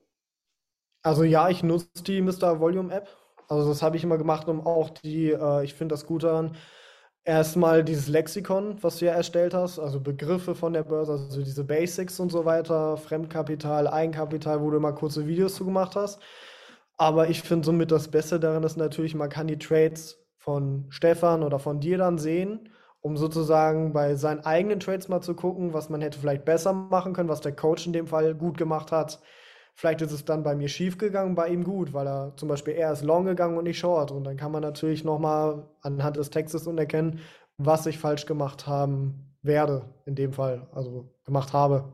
also 1.09 1.23
ja, 1.23 1.49
ich 1.49 1.63
nutze 1.63 1.87
die 2.05 2.21
Mr. 2.21 2.59
Volume 2.59 2.93
App. 2.93 3.09
Also 3.47 3.69
das 3.69 3.81
habe 3.81 3.97
ich 3.97 4.03
immer 4.03 4.17
gemacht, 4.17 4.47
um 4.47 4.65
auch 4.65 4.89
die, 4.91 5.31
äh, 5.31 5.63
ich 5.63 5.73
finde 5.73 5.93
das 5.93 6.05
gut 6.05 6.23
daran, 6.23 6.55
erstmal 7.23 7.83
dieses 7.83 8.07
Lexikon, 8.07 8.77
was 8.83 8.97
du 8.99 9.05
ja 9.05 9.13
erstellt 9.13 9.53
hast, 9.55 9.79
also 9.79 9.99
Begriffe 9.99 10.55
von 10.55 10.73
der 10.73 10.83
Börse, 10.83 11.13
also 11.13 11.43
diese 11.43 11.63
Basics 11.63 12.19
und 12.19 12.31
so 12.31 12.45
weiter, 12.45 12.97
Fremdkapital, 12.97 13.87
Eigenkapital, 13.87 14.61
wo 14.61 14.69
du 14.71 14.77
immer 14.77 14.93
kurze 14.93 15.27
Videos 15.27 15.55
zu 15.55 15.65
gemacht 15.65 15.95
hast. 15.95 16.21
Aber 16.97 17.29
ich 17.29 17.41
finde 17.41 17.65
somit 17.65 17.91
das 17.91 18.09
Beste 18.09 18.39
daran 18.39 18.63
ist 18.63 18.77
natürlich, 18.77 19.15
man 19.15 19.29
kann 19.29 19.47
die 19.47 19.57
Trades 19.57 20.19
von 20.37 20.85
Stefan 20.89 21.43
oder 21.43 21.59
von 21.59 21.79
dir 21.79 21.97
dann 21.97 22.17
sehen, 22.19 22.69
um 23.01 23.17
sozusagen 23.17 23.93
bei 23.93 24.15
seinen 24.15 24.41
eigenen 24.45 24.79
Trades 24.79 25.07
mal 25.07 25.21
zu 25.21 25.33
gucken, 25.35 25.73
was 25.73 25.89
man 25.89 26.01
hätte 26.01 26.19
vielleicht 26.19 26.45
besser 26.45 26.73
machen 26.73 27.13
können, 27.13 27.29
was 27.29 27.41
der 27.41 27.55
Coach 27.55 27.87
in 27.87 27.93
dem 27.93 28.07
Fall 28.07 28.35
gut 28.35 28.57
gemacht 28.57 28.91
hat. 28.91 29.19
Vielleicht 29.79 30.01
ist 30.01 30.11
es 30.11 30.25
dann 30.25 30.43
bei 30.43 30.55
mir 30.55 30.67
schief 30.67 30.97
gegangen, 30.97 31.35
bei 31.35 31.47
ihm 31.47 31.63
gut, 31.63 31.93
weil 31.93 32.05
er 32.05 32.35
zum 32.35 32.49
Beispiel 32.49 32.73
er 32.73 32.91
ist 32.91 33.01
long 33.01 33.23
gegangen 33.23 33.57
und 33.57 33.63
nicht 33.63 33.79
short. 33.79 34.11
Und 34.11 34.25
dann 34.25 34.35
kann 34.35 34.51
man 34.51 34.61
natürlich 34.61 35.05
nochmal 35.05 35.69
anhand 35.79 36.17
des 36.17 36.29
Textes 36.29 36.67
unerkennen, 36.67 37.21
was 37.55 37.85
ich 37.85 37.97
falsch 37.97 38.25
gemacht 38.25 38.67
haben 38.67 39.37
werde, 39.41 39.89
in 40.05 40.15
dem 40.15 40.33
Fall, 40.33 40.67
also 40.73 41.15
gemacht 41.23 41.53
habe. 41.53 41.93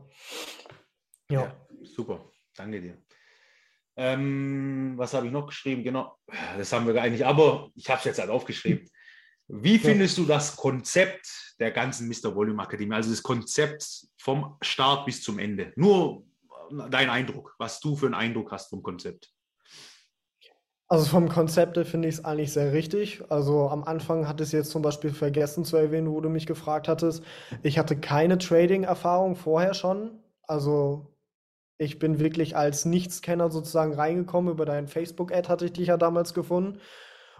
Ja, 1.30 1.42
ja 1.42 1.56
super. 1.84 2.24
Danke 2.56 2.80
dir. 2.80 2.98
Ähm, 3.94 4.94
was 4.96 5.14
habe 5.14 5.26
ich 5.26 5.32
noch 5.32 5.46
geschrieben? 5.46 5.84
Genau, 5.84 6.18
das 6.58 6.72
haben 6.72 6.88
wir 6.88 6.94
gar 6.94 7.08
nicht, 7.08 7.24
aber 7.24 7.70
ich 7.76 7.88
habe 7.88 8.00
es 8.00 8.04
jetzt 8.06 8.18
halt 8.18 8.30
aufgeschrieben. 8.30 8.90
Wie 9.46 9.78
findest 9.78 10.18
du 10.18 10.24
das 10.24 10.56
Konzept 10.56 11.54
der 11.60 11.70
ganzen 11.70 12.08
Mr. 12.08 12.34
Volume 12.34 12.64
Akademie, 12.64 12.96
also 12.96 13.10
das 13.10 13.22
Konzept 13.22 14.08
vom 14.18 14.56
Start 14.60 15.06
bis 15.06 15.22
zum 15.22 15.38
Ende? 15.38 15.72
Nur 15.76 16.24
dein 16.90 17.10
Eindruck, 17.10 17.54
was 17.58 17.80
du 17.80 17.96
für 17.96 18.06
einen 18.06 18.14
Eindruck 18.14 18.52
hast 18.52 18.70
vom 18.70 18.82
Konzept. 18.82 19.32
Also 20.88 21.06
vom 21.06 21.28
Konzept 21.28 21.76
finde 21.86 22.08
ich 22.08 22.16
es 22.16 22.24
eigentlich 22.24 22.52
sehr 22.52 22.72
richtig. 22.72 23.22
Also 23.28 23.68
am 23.68 23.82
Anfang 23.82 24.28
hatte 24.28 24.44
ich 24.44 24.50
es 24.50 24.52
jetzt 24.52 24.70
zum 24.70 24.82
Beispiel 24.82 25.10
vergessen 25.10 25.64
zu 25.64 25.76
erwähnen, 25.76 26.12
wo 26.12 26.20
du 26.20 26.28
mich 26.28 26.46
gefragt 26.46 26.86
hattest. 26.86 27.24
Ich 27.64 27.76
hatte 27.76 27.98
keine 27.98 28.38
Trading-Erfahrung 28.38 29.34
vorher 29.34 29.74
schon. 29.74 30.20
Also 30.42 31.12
ich 31.76 31.98
bin 31.98 32.20
wirklich 32.20 32.56
als 32.56 32.84
Nichtskenner 32.84 33.50
sozusagen 33.50 33.94
reingekommen. 33.94 34.52
Über 34.52 34.64
dein 34.64 34.86
Facebook-Ad 34.86 35.48
hatte 35.48 35.64
ich 35.64 35.72
dich 35.72 35.88
ja 35.88 35.96
damals 35.96 36.34
gefunden. 36.34 36.78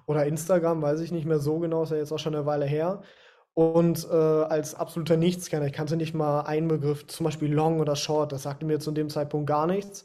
Oder 0.07 0.27
Instagram, 0.27 0.83
weiß 0.83 1.01
ich 1.01 1.13
nicht 1.13 1.27
mehr 1.27 1.39
so 1.39 1.61
genau, 1.61 1.85
ist 1.85 1.91
ja 1.91 1.99
jetzt 1.99 2.13
auch 2.13 2.19
schon 2.19 2.35
eine 2.35 2.47
Weile 2.47 2.67
her. 2.67 3.03
Und 3.59 4.07
äh, 4.11 4.15
als 4.15 4.75
absoluter 4.75 5.17
Nichtskenner, 5.17 5.65
ich 5.65 5.73
kannte 5.73 5.97
nicht 5.97 6.13
mal 6.13 6.43
einen 6.43 6.69
Begriff, 6.69 7.07
zum 7.07 7.25
Beispiel 7.25 7.51
Long 7.51 7.81
oder 7.81 7.97
Short, 7.97 8.31
das 8.33 8.43
sagte 8.43 8.67
mir 8.67 8.81
zu 8.81 8.91
dem 8.93 9.09
Zeitpunkt 9.09 9.47
gar 9.47 9.67
nichts. 9.67 10.05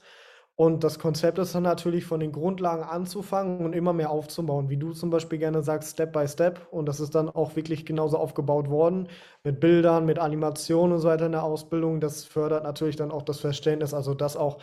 Und 0.56 0.86
das 0.86 1.00
Konzept 1.00 1.38
ist 1.38 1.54
dann 1.54 1.64
natürlich 1.64 2.06
von 2.06 2.22
den 2.22 2.32
Grundlagen 2.32 2.84
anzufangen 2.84 3.66
und 3.66 3.74
immer 3.74 3.92
mehr 3.92 4.10
aufzubauen, 4.10 4.70
wie 4.70 4.78
du 4.78 4.94
zum 4.94 5.10
Beispiel 5.10 5.38
gerne 5.38 5.64
sagst, 5.64 5.92
Step 5.92 6.14
by 6.14 6.26
Step. 6.30 6.66
Und 6.72 6.86
das 6.86 7.02
ist 7.02 7.14
dann 7.14 7.30
auch 7.30 7.58
wirklich 7.58 7.86
genauso 7.86 8.18
aufgebaut 8.18 8.70
worden, 8.70 9.10
mit 9.44 9.60
Bildern, 9.60 10.06
mit 10.06 10.18
Animationen 10.18 10.94
und 10.94 11.00
so 11.02 11.10
weiter 11.10 11.26
in 11.26 11.34
der 11.34 11.44
Ausbildung. 11.44 12.00
Das 12.00 12.24
fördert 12.24 12.64
natürlich 12.64 12.96
dann 12.96 13.12
auch 13.12 13.24
das 13.24 13.42
Verständnis, 13.42 13.94
also 13.94 14.14
dass 14.14 14.38
auch 14.38 14.60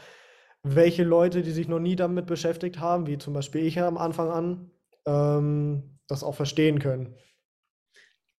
welche 0.62 1.04
Leute, 1.04 1.42
die 1.42 1.50
sich 1.50 1.68
noch 1.68 1.80
nie 1.80 1.97
damit 1.97 2.25
beschäftigt 2.25 2.80
haben, 2.80 3.07
wie 3.07 3.18
zum 3.18 3.35
Beispiel 3.35 3.66
ich 3.66 3.78
am 3.80 3.99
Anfang 3.99 4.30
an, 4.30 4.71
ähm, 5.07 5.99
das 6.07 6.25
auch 6.25 6.35
verstehen 6.35 6.78
können 6.78 7.14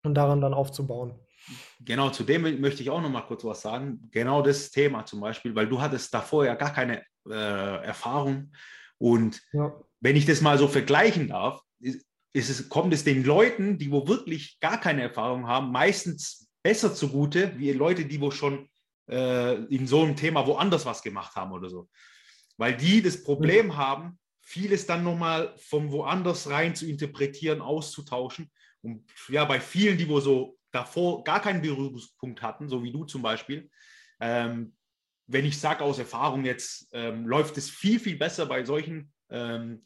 und 0.04 0.16
daran 0.16 0.42
dann 0.42 0.54
aufzubauen. 0.54 1.20
Genau, 1.80 2.10
zu 2.10 2.24
dem 2.24 2.42
möchte 2.62 2.82
ich 2.82 2.90
auch 2.90 3.02
noch 3.02 3.10
mal 3.10 3.22
kurz 3.22 3.44
was 3.44 3.62
sagen. 3.62 4.10
Genau 4.12 4.42
das 4.42 4.72
Thema 4.72 5.06
zum 5.06 5.20
Beispiel, 5.20 5.56
weil 5.56 5.68
du 5.68 5.82
hattest 5.82 6.14
davor 6.14 6.46
ja 6.46 6.56
gar 6.56 6.74
keine 6.74 7.04
äh, 7.28 7.84
Erfahrung. 7.86 8.52
Und 8.98 9.42
ja. 9.54 9.74
wenn 10.00 10.16
ich 10.16 10.26
das 10.26 10.42
mal 10.42 10.58
so 10.58 10.68
vergleichen 10.68 11.30
darf, 11.30 11.62
ist, 11.80 12.06
ist 12.34 12.50
es, 12.50 12.70
kommt 12.70 12.94
es 12.94 13.04
den 13.04 13.24
Leuten, 13.24 13.78
die 13.78 13.92
wo 13.92 14.08
wirklich 14.08 14.60
gar 14.60 14.80
keine 14.80 15.02
Erfahrung 15.04 15.48
haben, 15.48 15.72
meistens 15.72 16.50
besser 16.62 16.94
zugute, 16.94 17.58
wie 17.58 17.72
Leute, 17.72 18.06
die 18.06 18.22
wo 18.22 18.32
schon 18.32 18.70
äh, 19.10 19.56
in 19.66 19.88
so 19.88 20.04
einem 20.04 20.16
Thema 20.16 20.46
woanders 20.46 20.86
was 20.86 21.02
gemacht 21.02 21.36
haben 21.36 21.52
oder 21.52 21.70
so. 21.70 21.90
Weil 22.58 22.76
die 22.76 23.02
das 23.02 23.24
Problem 23.24 23.68
mhm. 23.68 23.78
haben, 23.78 24.20
vieles 24.42 24.86
dann 24.86 25.04
nochmal 25.04 25.54
von 25.58 25.92
woanders 25.92 26.50
rein 26.50 26.76
zu 26.76 26.88
interpretieren, 26.88 27.62
auszutauschen. 27.62 28.52
Und 28.82 29.04
ja, 29.28 29.46
bei 29.46 29.60
vielen, 29.60 29.98
die 29.98 30.08
wo 30.08 30.20
so 30.20 30.58
davor 30.72 31.24
gar 31.24 31.42
keinen 31.42 31.62
Berührungspunkt 31.62 32.42
hatten, 32.42 32.70
so 32.70 32.84
wie 32.84 32.92
du 32.92 33.06
zum 33.06 33.22
Beispiel, 33.22 33.70
ähm, 34.20 34.76
wenn 35.28 35.46
ich 35.46 35.60
sage 35.60 35.84
aus 35.84 36.00
Erfahrung 36.00 36.44
jetzt, 36.46 36.90
ähm, 36.92 37.28
läuft 37.28 37.58
es 37.58 37.70
viel, 37.70 38.00
viel 38.00 38.18
besser 38.18 38.46
bei 38.48 38.66
solchen, 38.66 39.14
ähm, 39.30 39.84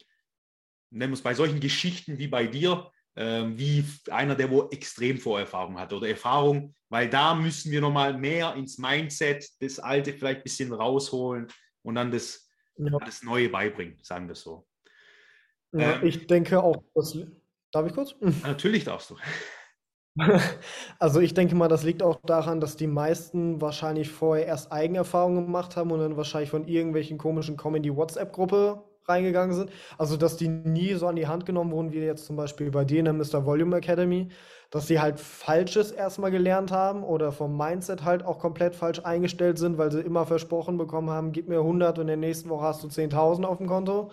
nennen 0.90 1.12
wir 1.12 1.14
es 1.14 1.22
bei 1.22 1.34
solchen 1.34 1.60
Geschichten 1.60 2.18
wie 2.18 2.28
bei 2.28 2.46
dir, 2.46 2.90
ähm, 3.16 3.58
wie 3.58 3.84
einer, 4.10 4.34
der 4.34 4.50
wo 4.50 4.68
extrem 4.70 5.18
Vorerfahrung 5.18 5.78
hat 5.78 5.92
oder 5.92 6.08
Erfahrung, 6.08 6.74
weil 6.88 7.08
da 7.10 7.34
müssen 7.34 7.70
wir 7.70 7.80
nochmal 7.80 8.16
mehr 8.16 8.54
ins 8.54 8.78
Mindset, 8.78 9.48
das 9.60 9.78
Alte 9.78 10.14
vielleicht 10.14 10.40
ein 10.40 10.44
bisschen 10.44 10.72
rausholen 10.72 11.48
und 11.82 11.94
dann 11.94 12.10
das, 12.10 12.48
ja. 12.76 12.98
das 12.98 13.22
Neue 13.22 13.50
beibringen, 13.50 13.98
sagen 14.02 14.26
wir 14.26 14.34
so. 14.34 14.66
Ja, 15.72 15.96
ähm, 15.96 16.06
ich 16.06 16.26
denke 16.26 16.62
auch, 16.62 16.82
das, 16.94 17.16
darf 17.74 17.86
ich 17.86 17.94
kurz? 17.94 18.14
Natürlich 18.42 18.84
darfst 18.84 19.10
du. 19.10 19.16
Also 21.00 21.20
ich 21.20 21.34
denke 21.34 21.56
mal, 21.56 21.66
das 21.66 21.82
liegt 21.82 22.02
auch 22.02 22.20
daran, 22.24 22.60
dass 22.60 22.76
die 22.76 22.86
meisten 22.86 23.60
wahrscheinlich 23.60 24.10
vorher 24.10 24.46
erst 24.46 24.70
Eigenerfahrungen 24.70 25.46
gemacht 25.46 25.76
haben 25.76 25.90
und 25.90 25.98
dann 25.98 26.16
wahrscheinlich 26.16 26.50
von 26.50 26.68
irgendwelchen 26.68 27.18
komischen 27.18 27.56
kommen 27.56 27.76
in 27.76 27.82
die 27.82 27.96
WhatsApp-Gruppe 27.96 28.84
reingegangen 29.06 29.54
sind. 29.54 29.70
Also 29.98 30.16
dass 30.16 30.36
die 30.36 30.48
nie 30.48 30.94
so 30.94 31.08
an 31.08 31.16
die 31.16 31.26
Hand 31.26 31.46
genommen 31.46 31.72
wurden, 31.72 31.92
wie 31.92 31.98
jetzt 31.98 32.26
zum 32.26 32.36
Beispiel 32.36 32.70
bei 32.70 32.84
dir 32.84 33.00
in 33.00 33.04
der 33.06 33.14
Mr. 33.14 33.44
Volume 33.44 33.76
Academy, 33.76 34.28
dass 34.70 34.86
sie 34.86 35.00
halt 35.00 35.20
Falsches 35.20 35.90
erstmal 35.90 36.30
gelernt 36.30 36.72
haben 36.72 37.04
oder 37.04 37.32
vom 37.32 37.56
Mindset 37.56 38.04
halt 38.04 38.24
auch 38.24 38.38
komplett 38.38 38.74
falsch 38.74 39.00
eingestellt 39.04 39.58
sind, 39.58 39.78
weil 39.78 39.92
sie 39.92 40.00
immer 40.00 40.26
versprochen 40.26 40.78
bekommen 40.78 41.10
haben, 41.10 41.32
gib 41.32 41.48
mir 41.48 41.58
100 41.58 41.98
und 41.98 42.02
in 42.02 42.06
der 42.08 42.16
nächsten 42.16 42.48
Woche 42.48 42.64
hast 42.64 42.82
du 42.82 42.88
10.000 42.88 43.44
auf 43.44 43.58
dem 43.58 43.66
Konto. 43.66 44.10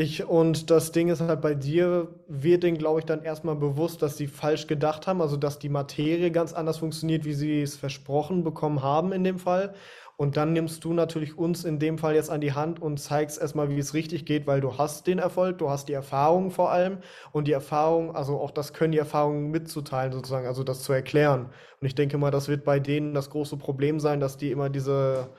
Ich, 0.00 0.24
und 0.24 0.70
das 0.70 0.92
Ding 0.92 1.08
ist 1.08 1.20
halt 1.20 1.40
bei 1.40 1.56
dir, 1.56 2.06
wird 2.28 2.62
denen, 2.62 2.78
glaube 2.78 3.00
ich, 3.00 3.04
dann 3.04 3.24
erstmal 3.24 3.56
bewusst, 3.56 4.00
dass 4.00 4.16
sie 4.16 4.28
falsch 4.28 4.68
gedacht 4.68 5.08
haben, 5.08 5.20
also 5.20 5.36
dass 5.36 5.58
die 5.58 5.68
Materie 5.68 6.30
ganz 6.30 6.52
anders 6.52 6.78
funktioniert, 6.78 7.24
wie 7.24 7.34
sie 7.34 7.62
es 7.62 7.74
versprochen 7.74 8.44
bekommen 8.44 8.80
haben 8.84 9.10
in 9.10 9.24
dem 9.24 9.40
Fall. 9.40 9.74
Und 10.16 10.36
dann 10.36 10.52
nimmst 10.52 10.84
du 10.84 10.92
natürlich 10.92 11.36
uns 11.36 11.64
in 11.64 11.80
dem 11.80 11.98
Fall 11.98 12.14
jetzt 12.14 12.30
an 12.30 12.40
die 12.40 12.52
Hand 12.52 12.80
und 12.80 12.98
zeigst 12.98 13.40
erstmal, 13.40 13.70
wie 13.70 13.78
es 13.80 13.92
richtig 13.92 14.24
geht, 14.24 14.46
weil 14.46 14.60
du 14.60 14.78
hast 14.78 15.08
den 15.08 15.18
Erfolg, 15.18 15.58
du 15.58 15.68
hast 15.68 15.88
die 15.88 15.94
Erfahrung 15.94 16.52
vor 16.52 16.70
allem 16.70 16.98
und 17.32 17.48
die 17.48 17.52
Erfahrung, 17.52 18.14
also 18.14 18.38
auch 18.38 18.52
das 18.52 18.72
können 18.74 18.92
die 18.92 18.98
Erfahrungen 18.98 19.50
mitzuteilen 19.50 20.12
sozusagen, 20.12 20.46
also 20.46 20.62
das 20.62 20.84
zu 20.84 20.92
erklären. 20.92 21.50
Und 21.80 21.86
ich 21.88 21.96
denke 21.96 22.18
mal, 22.18 22.30
das 22.30 22.46
wird 22.46 22.64
bei 22.64 22.78
denen 22.78 23.14
das 23.14 23.30
große 23.30 23.56
Problem 23.56 23.98
sein, 23.98 24.20
dass 24.20 24.36
die 24.36 24.52
immer 24.52 24.70
diese 24.70 25.30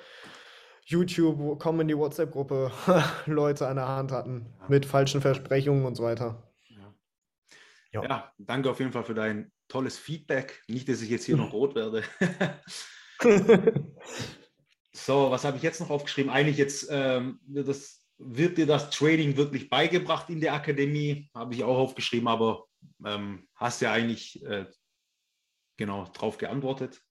YouTube, 0.90 1.60
kommen 1.60 1.82
in 1.82 1.88
die 1.88 1.98
WhatsApp-Gruppe 1.98 2.72
Leute 3.28 3.68
an 3.68 3.76
der 3.76 3.88
Hand 3.88 4.12
hatten 4.12 4.48
mit 4.68 4.86
falschen 4.86 5.22
Versprechungen 5.22 5.86
und 5.86 5.96
so 5.96 6.04
weiter. 6.04 6.52
Ja. 7.92 8.04
ja. 8.04 8.34
danke 8.40 8.72
auf 8.72 8.80
jeden 8.80 8.92
Fall 8.92 9.04
für 9.04 9.14
dein 9.14 9.52
tolles 9.68 10.00
Feedback. 10.00 10.64
Nicht, 10.68 10.90
dass 10.90 11.02
ich 11.02 11.10
jetzt 11.10 11.26
hier 11.26 11.38
noch 11.38 11.54
rot 11.54 11.76
werde. 11.76 12.04
so, 14.92 15.30
was 15.30 15.44
habe 15.44 15.58
ich 15.58 15.64
jetzt 15.64 15.80
noch 15.80 15.92
aufgeschrieben? 15.92 16.32
Eigentlich 16.32 16.58
jetzt, 16.58 16.88
ähm, 16.90 17.40
das, 17.46 18.00
wird 18.20 18.58
dir 18.58 18.66
das 18.66 18.90
Trading 18.90 19.38
wirklich 19.38 19.70
beigebracht 19.70 20.30
in 20.30 20.42
der 20.42 20.54
Akademie? 20.54 21.30
Habe 21.34 21.54
ich 21.54 21.64
auch 21.64 21.78
aufgeschrieben, 21.78 22.28
aber 22.28 22.66
ähm, 23.06 23.48
hast 23.56 23.82
ja 23.82 23.94
eigentlich 23.94 24.44
äh, 24.46 24.66
genau 25.78 26.06
drauf 26.14 26.38
geantwortet. 26.38 27.02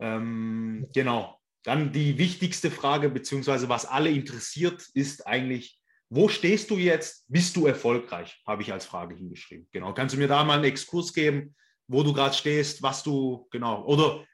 Ähm, 0.00 0.88
genau. 0.94 1.38
Dann 1.64 1.92
die 1.92 2.18
wichtigste 2.18 2.70
Frage, 2.70 3.08
beziehungsweise 3.08 3.68
was 3.68 3.86
alle 3.86 4.10
interessiert, 4.10 4.86
ist 4.92 5.26
eigentlich, 5.26 5.80
wo 6.10 6.28
stehst 6.28 6.70
du 6.70 6.76
jetzt? 6.76 7.24
Bist 7.28 7.56
du 7.56 7.66
erfolgreich? 7.66 8.40
Habe 8.46 8.62
ich 8.62 8.72
als 8.72 8.84
Frage 8.84 9.16
hingeschrieben. 9.16 9.66
Genau. 9.72 9.92
Kannst 9.94 10.14
du 10.14 10.18
mir 10.18 10.28
da 10.28 10.44
mal 10.44 10.54
einen 10.54 10.64
Exkurs 10.64 11.12
geben, 11.12 11.56
wo 11.88 12.02
du 12.02 12.12
gerade 12.12 12.34
stehst, 12.34 12.82
was 12.82 13.02
du, 13.02 13.48
genau, 13.50 13.84
oder 13.86 14.24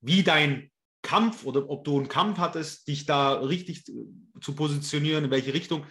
wie 0.00 0.22
dein 0.22 0.70
Kampf 1.02 1.44
oder 1.44 1.68
ob 1.70 1.84
du 1.84 1.96
einen 1.96 2.08
Kampf 2.08 2.38
hattest, 2.38 2.88
dich 2.88 3.06
da 3.06 3.34
richtig 3.34 3.84
zu 3.84 4.54
positionieren, 4.54 5.24
in 5.24 5.30
welche 5.30 5.54
Richtung? 5.54 5.86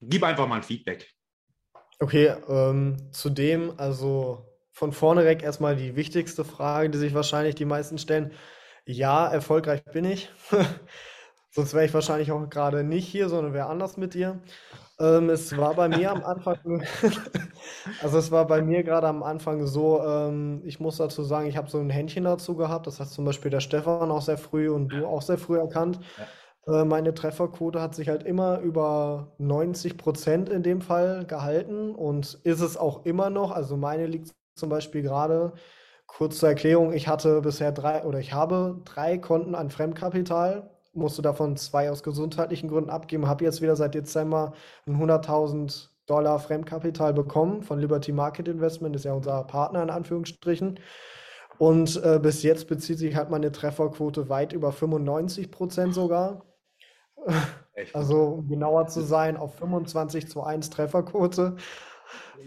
Gib 0.00 0.22
einfach 0.22 0.46
mal 0.46 0.56
ein 0.56 0.62
Feedback. 0.62 1.10
Okay, 1.98 2.34
ähm, 2.48 2.96
zudem, 3.12 3.72
also 3.78 4.44
von 4.72 4.92
vorne 4.92 5.24
weg 5.24 5.42
erstmal 5.42 5.76
die 5.76 5.94
wichtigste 5.94 6.44
Frage, 6.44 6.90
die 6.90 6.98
sich 6.98 7.14
wahrscheinlich 7.14 7.54
die 7.54 7.64
meisten 7.64 7.98
stellen. 7.98 8.32
Ja, 8.86 9.28
erfolgreich 9.28 9.84
bin 9.84 10.04
ich. 10.04 10.30
Sonst 11.50 11.74
wäre 11.74 11.84
ich 11.84 11.94
wahrscheinlich 11.94 12.32
auch 12.32 12.48
gerade 12.48 12.82
nicht 12.82 13.06
hier, 13.06 13.28
sondern 13.28 13.52
wäre 13.52 13.66
anders 13.68 13.96
mit 13.98 14.14
dir. 14.14 14.40
Ähm, 15.00 15.30
es 15.30 15.56
war 15.56 15.74
bei 15.74 15.88
mir 15.88 16.10
am 16.10 16.24
Anfang, 16.24 16.58
also 18.02 18.18
es 18.18 18.30
war 18.30 18.46
bei 18.46 18.62
mir 18.62 18.82
gerade 18.84 19.06
am 19.08 19.22
Anfang 19.22 19.66
so, 19.66 20.02
ähm, 20.04 20.62
ich 20.64 20.80
muss 20.80 20.96
dazu 20.98 21.22
sagen, 21.24 21.46
ich 21.48 21.56
habe 21.56 21.70
so 21.70 21.78
ein 21.78 21.90
Händchen 21.90 22.24
dazu 22.24 22.56
gehabt. 22.56 22.86
Das 22.86 23.00
hat 23.00 23.08
zum 23.10 23.24
Beispiel 23.26 23.50
der 23.50 23.60
Stefan 23.60 24.10
auch 24.10 24.22
sehr 24.22 24.38
früh 24.38 24.70
und 24.70 24.88
du 24.90 25.06
auch 25.06 25.22
sehr 25.22 25.38
früh 25.38 25.58
erkannt. 25.58 26.00
Äh, 26.66 26.84
meine 26.84 27.14
Trefferquote 27.14 27.80
hat 27.80 27.94
sich 27.94 28.08
halt 28.08 28.22
immer 28.24 28.60
über 28.60 29.32
90 29.38 29.98
Prozent 29.98 30.48
in 30.48 30.62
dem 30.62 30.80
Fall 30.80 31.26
gehalten 31.26 31.94
und 31.94 32.40
ist 32.44 32.60
es 32.60 32.76
auch 32.76 33.04
immer 33.06 33.30
noch. 33.30 33.50
Also 33.52 33.76
meine 33.76 34.06
liegt 34.06 34.32
zum 34.56 34.68
Beispiel 34.68 35.02
gerade 35.02 35.52
Kurz 36.16 36.38
zur 36.38 36.50
Erklärung, 36.50 36.92
ich 36.92 37.08
hatte 37.08 37.40
bisher 37.40 37.72
drei 37.72 38.04
oder 38.04 38.18
ich 38.18 38.32
habe 38.32 38.80
drei 38.84 39.16
Konten 39.18 39.54
an 39.54 39.70
Fremdkapital, 39.70 40.70
musste 40.92 41.22
davon 41.22 41.56
zwei 41.56 41.90
aus 41.90 42.02
gesundheitlichen 42.02 42.68
Gründen 42.68 42.90
abgeben, 42.90 43.26
habe 43.26 43.44
jetzt 43.44 43.62
wieder 43.62 43.76
seit 43.76 43.94
Dezember 43.94 44.52
ein 44.86 45.00
100.000 45.00 45.88
Dollar 46.06 46.38
Fremdkapital 46.38 47.14
bekommen 47.14 47.62
von 47.62 47.78
Liberty 47.78 48.12
Market 48.12 48.48
Investment, 48.48 48.94
ist 48.94 49.04
ja 49.04 49.14
unser 49.14 49.42
Partner 49.44 49.82
in 49.82 49.90
Anführungsstrichen. 49.90 50.78
Und 51.58 52.02
äh, 52.02 52.18
bis 52.20 52.42
jetzt 52.42 52.68
bezieht 52.68 52.98
sich 52.98 53.14
halt 53.16 53.30
meine 53.30 53.52
Trefferquote 53.52 54.28
weit 54.28 54.52
über 54.52 54.72
95 54.72 55.50
Prozent 55.50 55.94
sogar. 55.94 56.44
Echt? 57.74 57.94
Also 57.94 58.24
um 58.24 58.48
genauer 58.48 58.86
zu 58.88 59.00
sein, 59.00 59.38
auf 59.38 59.54
25 59.54 60.28
zu 60.28 60.42
1 60.42 60.68
Trefferquote. 60.68 61.56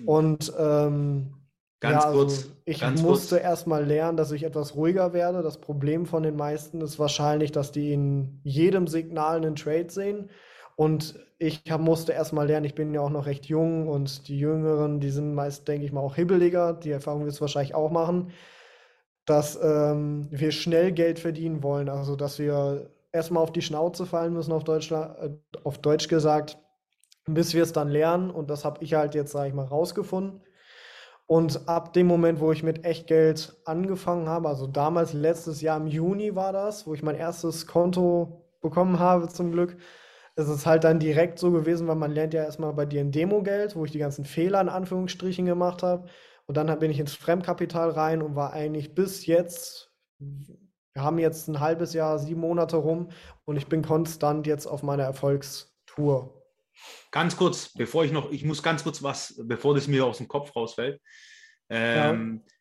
Und 0.05 0.53
ähm, 0.59 1.44
Ganz 1.89 2.03
ja, 2.03 2.11
kurz. 2.11 2.33
Also 2.33 2.51
ich 2.65 2.79
ganz 2.79 3.01
musste 3.01 3.37
erstmal 3.37 3.85
lernen, 3.85 4.17
dass 4.17 4.31
ich 4.31 4.43
etwas 4.43 4.75
ruhiger 4.75 5.13
werde. 5.13 5.41
Das 5.41 5.59
Problem 5.59 6.05
von 6.05 6.23
den 6.23 6.35
meisten 6.35 6.81
ist 6.81 6.99
wahrscheinlich, 6.99 7.51
dass 7.51 7.71
die 7.71 7.93
in 7.93 8.39
jedem 8.43 8.87
Signal 8.87 9.37
einen 9.37 9.55
Trade 9.55 9.89
sehen. 9.89 10.29
Und 10.75 11.15
ich 11.37 11.63
hab, 11.69 11.81
musste 11.81 12.11
erstmal 12.11 12.47
lernen, 12.47 12.65
ich 12.65 12.75
bin 12.75 12.93
ja 12.93 13.01
auch 13.01 13.09
noch 13.09 13.25
recht 13.25 13.45
jung 13.45 13.87
und 13.87 14.27
die 14.27 14.37
Jüngeren, 14.37 14.99
die 14.99 15.09
sind 15.09 15.33
meist, 15.33 15.67
denke 15.67 15.85
ich 15.85 15.91
mal, 15.91 16.01
auch 16.01 16.15
hibbeliger. 16.15 16.73
Die 16.73 16.91
Erfahrung 16.91 17.25
wirst 17.25 17.37
du 17.37 17.41
wahrscheinlich 17.41 17.75
auch 17.75 17.91
machen, 17.91 18.31
dass 19.25 19.57
ähm, 19.61 20.27
wir 20.31 20.51
schnell 20.51 20.91
Geld 20.91 21.19
verdienen 21.19 21.63
wollen. 21.63 21.89
Also, 21.89 22.15
dass 22.15 22.39
wir 22.39 22.89
erstmal 23.11 23.43
auf 23.43 23.53
die 23.53 23.61
Schnauze 23.61 24.05
fallen 24.05 24.33
müssen, 24.33 24.51
auf 24.51 24.63
Deutsch, 24.63 24.91
äh, 24.91 25.29
auf 25.63 25.77
Deutsch 25.77 26.07
gesagt 26.07 26.57
bis 27.25 27.53
wir 27.53 27.63
es 27.63 27.73
dann 27.73 27.89
lernen. 27.89 28.29
Und 28.29 28.49
das 28.49 28.65
habe 28.65 28.83
ich 28.83 28.93
halt 28.93 29.15
jetzt, 29.15 29.31
sage 29.31 29.49
ich 29.49 29.53
mal, 29.53 29.65
rausgefunden. 29.65 30.41
Und 31.27 31.67
ab 31.67 31.93
dem 31.93 32.05
Moment, 32.05 32.39
wo 32.39 32.51
ich 32.51 32.61
mit 32.61 32.85
Echtgeld 32.85 33.55
angefangen 33.65 34.29
habe, 34.29 34.47
also 34.47 34.67
damals 34.67 35.13
letztes 35.13 35.61
Jahr 35.61 35.77
im 35.77 35.87
Juni 35.87 36.35
war 36.35 36.53
das, 36.53 36.85
wo 36.85 36.93
ich 36.93 37.01
mein 37.01 37.15
erstes 37.15 37.65
Konto 37.65 38.45
bekommen 38.61 38.99
habe 38.99 39.27
zum 39.27 39.51
Glück, 39.51 39.77
ist 40.35 40.49
es 40.49 40.65
halt 40.65 40.83
dann 40.83 40.99
direkt 40.99 41.39
so 41.39 41.51
gewesen, 41.51 41.87
weil 41.87 41.95
man 41.95 42.11
lernt 42.11 42.33
ja 42.33 42.43
erstmal 42.43 42.73
bei 42.73 42.85
dir 42.85 43.01
ein 43.01 43.11
Demogeld, 43.11 43.75
wo 43.75 43.85
ich 43.85 43.91
die 43.91 43.99
ganzen 43.99 44.25
Fehler 44.25 44.61
in 44.61 44.69
Anführungsstrichen 44.69 45.45
gemacht 45.45 45.81
habe. 45.81 46.07
Und 46.45 46.57
dann 46.57 46.77
bin 46.77 46.91
ich 46.91 46.99
ins 46.99 47.15
Fremdkapital 47.15 47.89
rein 47.91 48.21
und 48.21 48.35
war 48.35 48.53
eigentlich 48.53 48.93
bis 48.93 49.25
jetzt, 49.25 49.91
wir 50.19 51.03
haben 51.03 51.17
jetzt 51.17 51.47
ein 51.47 51.59
halbes 51.59 51.93
Jahr, 51.93 52.19
sieben 52.19 52.41
Monate 52.41 52.77
rum 52.77 53.09
und 53.45 53.55
ich 53.57 53.67
bin 53.67 53.81
konstant 53.81 54.45
jetzt 54.45 54.67
auf 54.67 54.83
meiner 54.83 55.03
Erfolgstour. 55.03 56.44
Ganz 57.11 57.35
kurz, 57.37 57.71
bevor 57.73 58.05
ich 58.05 58.11
noch, 58.11 58.31
ich 58.31 58.43
muss 58.43 58.61
ganz 58.61 58.83
kurz 58.83 59.01
was, 59.01 59.39
bevor 59.43 59.75
das 59.75 59.87
mir 59.87 60.05
aus 60.05 60.17
dem 60.17 60.27
Kopf 60.27 60.55
rausfällt. 60.55 61.01
Ähm, 61.69 62.41
ja. 62.45 62.53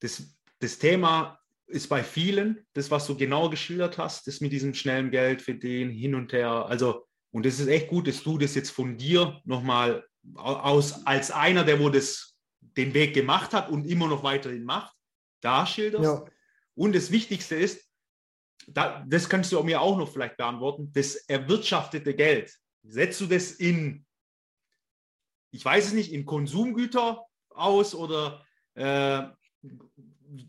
das, 0.00 0.36
das 0.60 0.78
Thema 0.78 1.38
ist 1.66 1.88
bei 1.88 2.04
vielen, 2.04 2.66
das, 2.74 2.90
was 2.90 3.06
du 3.06 3.16
genau 3.16 3.48
geschildert 3.48 3.98
hast, 3.98 4.26
das 4.26 4.40
mit 4.40 4.52
diesem 4.52 4.74
schnellen 4.74 5.10
Geld 5.10 5.42
für 5.42 5.54
den 5.54 5.90
hin 5.90 6.14
und 6.14 6.32
her. 6.32 6.66
Also, 6.66 7.06
und 7.32 7.46
das 7.46 7.58
ist 7.58 7.68
echt 7.68 7.88
gut, 7.88 8.06
dass 8.06 8.22
du 8.22 8.38
das 8.38 8.54
jetzt 8.54 8.70
von 8.70 8.96
dir 8.96 9.40
nochmal 9.44 10.06
aus, 10.34 11.06
als 11.06 11.30
einer, 11.30 11.64
der 11.64 11.80
wo 11.80 11.88
das 11.88 12.36
den 12.60 12.94
Weg 12.94 13.14
gemacht 13.14 13.52
hat 13.52 13.70
und 13.70 13.86
immer 13.86 14.08
noch 14.08 14.22
weiterhin 14.22 14.64
macht, 14.64 14.94
da 15.40 15.66
schilderst. 15.66 16.04
Ja. 16.04 16.24
Und 16.74 16.94
das 16.94 17.10
Wichtigste 17.10 17.54
ist, 17.56 17.88
da, 18.66 19.04
das 19.06 19.28
kannst 19.28 19.52
du 19.52 19.62
mir 19.62 19.80
auch 19.80 19.98
noch 19.98 20.10
vielleicht 20.12 20.36
beantworten, 20.36 20.90
das 20.92 21.16
erwirtschaftete 21.16 22.14
Geld. 22.14 22.52
Setzt 22.84 23.20
du 23.20 23.26
das 23.26 23.52
in, 23.52 24.04
ich 25.50 25.64
weiß 25.64 25.86
es 25.86 25.92
nicht, 25.92 26.12
in 26.12 26.26
Konsumgüter 26.26 27.24
aus 27.50 27.94
oder 27.94 28.44
äh, 28.74 29.22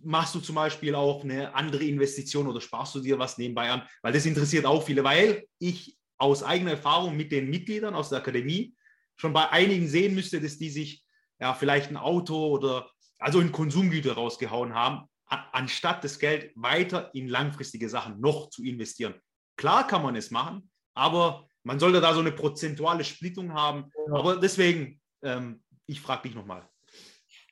machst 0.04 0.36
du 0.36 0.40
zum 0.40 0.56
Beispiel 0.56 0.96
auch 0.96 1.24
eine 1.24 1.54
andere 1.54 1.84
Investition 1.84 2.48
oder 2.48 2.62
sparst 2.62 2.96
du 2.96 3.00
dir 3.00 3.20
was 3.20 3.38
nebenbei 3.38 3.70
an? 3.70 3.88
Weil 4.02 4.14
das 4.14 4.26
interessiert 4.26 4.66
auch 4.66 4.84
viele, 4.84 5.04
weil 5.04 5.48
ich 5.60 5.98
aus 6.18 6.44
eigener 6.44 6.72
Erfahrung 6.72 7.16
mit 7.16 7.32
den 7.32 7.50
Mitgliedern 7.50 7.96
aus 7.96 8.10
der 8.10 8.20
Akademie 8.20 8.76
schon 9.16 9.34
bei 9.34 9.50
einigen 9.50 9.88
sehen 9.88 10.16
müsste, 10.16 10.42
dass 10.42 10.58
die 10.58 10.70
sich 10.70 11.04
ja 11.40 11.54
vielleicht 11.54 11.90
ein 11.90 11.98
Auto 11.98 12.48
oder 12.48 12.90
also 13.20 13.40
in 13.40 13.52
Konsumgüter 13.52 14.14
rausgehauen 14.14 14.74
haben, 14.74 15.08
anstatt 15.28 16.04
das 16.04 16.20
Geld 16.20 16.52
weiter 16.56 17.12
in 17.14 17.28
langfristige 17.28 17.90
Sachen 17.90 18.20
noch 18.20 18.50
zu 18.50 18.64
investieren. 18.64 19.16
Klar 19.58 19.88
kann 19.88 20.04
man 20.04 20.16
es 20.16 20.32
machen, 20.32 20.70
aber 20.94 21.48
man 21.66 21.80
sollte 21.80 22.00
da 22.00 22.14
so 22.14 22.20
eine 22.22 22.32
prozentuale 22.32 23.04
Splittung 23.04 23.54
haben. 23.54 23.92
Ja. 24.08 24.14
Aber 24.14 24.38
deswegen, 24.38 25.02
ähm, 25.24 25.62
ich 25.88 26.00
frage 26.00 26.24
dich 26.24 26.36
nochmal. 26.36 26.62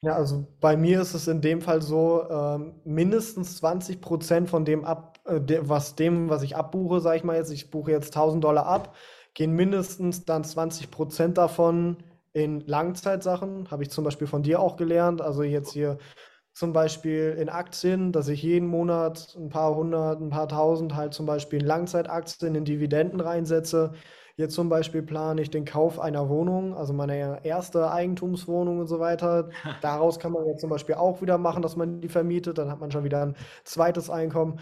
Ja, 0.01 0.15
also 0.15 0.48
bei 0.60 0.77
mir 0.77 1.01
ist 1.01 1.13
es 1.13 1.27
in 1.27 1.41
dem 1.41 1.62
Fall 1.62 1.82
so, 1.82 2.29
ähm, 2.29 2.75
mindestens 2.86 3.58
20 3.58 4.01
Prozent 4.01 4.50
von 4.50 4.65
dem 4.65 4.86
ab, 4.86 5.20
äh, 5.25 5.41
de, 5.41 5.62
was 5.63 5.96
dem, 5.96 6.29
was 6.29 6.43
ich 6.43 6.55
abbuche, 6.55 7.00
sage 7.00 7.17
ich 7.17 7.24
mal 7.24 7.38
jetzt, 7.38 7.51
ich 7.51 7.72
buche 7.72 7.91
jetzt 7.91 8.15
1000 8.15 8.43
Dollar 8.43 8.65
ab, 8.65 8.96
gehen 9.34 9.53
mindestens 9.53 10.25
dann 10.25 10.43
20 10.43 10.91
Prozent 10.91 11.38
davon 11.38 11.98
in 12.34 12.62
Langzeitsachen, 12.62 13.72
habe 13.72 13.84
ich 13.84 13.89
zum 13.89 14.03
Beispiel 14.03 14.27
von 14.27 14.43
dir 14.43 14.60
auch 14.60 14.77
gelernt. 14.77 15.22
Also 15.22 15.41
jetzt 15.41 15.72
hier 15.72 15.98
zum 16.53 16.72
Beispiel 16.74 17.36
in 17.39 17.50
Aktien, 17.50 18.12
dass 18.12 18.27
ich 18.27 18.43
jeden 18.43 18.67
Monat 18.67 19.36
ein 19.36 19.50
paar 19.50 19.75
hundert, 19.75 20.22
ein 20.22 20.29
paar 20.29 20.48
tausend 20.48 20.95
halt 20.95 21.13
zum 21.13 21.25
Beispiel 21.25 21.62
in 21.62 21.65
Langzeitaktien, 21.65 22.55
in 22.55 22.65
Dividenden 22.65 23.19
reinsetze. 23.19 23.93
Jetzt 24.36 24.55
zum 24.55 24.69
Beispiel 24.69 25.03
plane 25.03 25.41
ich 25.41 25.51
den 25.51 25.65
Kauf 25.65 26.00
einer 26.00 26.27
Wohnung, 26.29 26.75
also 26.75 26.91
meine 26.93 27.43
erste 27.45 27.91
Eigentumswohnung 27.91 28.79
und 28.79 28.88
so 28.88 29.00
weiter. 29.00 29.50
Daraus 29.81 30.19
kann 30.19 30.31
man 30.31 30.45
jetzt 30.48 30.62
zum 30.62 30.69
Beispiel 30.69 30.95
auch 30.95 31.22
wieder 31.22 31.38
machen, 31.38 31.62
dass 31.62 31.75
man 31.75 32.01
die 32.01 32.10
vermietet. 32.10 32.57
Dann 32.57 32.72
hat 32.72 32.79
man 32.79 32.91
schon 32.91 33.03
wieder 33.03 33.24
ein 33.25 33.36
zweites 33.63 34.10
Einkommen. 34.10 34.60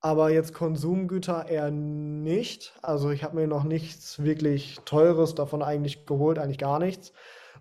Aber 0.00 0.30
jetzt 0.30 0.52
Konsumgüter 0.52 1.48
eher 1.48 1.70
nicht. 1.70 2.74
Also 2.82 3.10
ich 3.10 3.24
habe 3.24 3.36
mir 3.36 3.46
noch 3.46 3.64
nichts 3.64 4.22
wirklich 4.22 4.78
Teures 4.84 5.34
davon 5.34 5.62
eigentlich 5.62 6.04
geholt, 6.04 6.38
eigentlich 6.38 6.58
gar 6.58 6.78
nichts. 6.78 7.14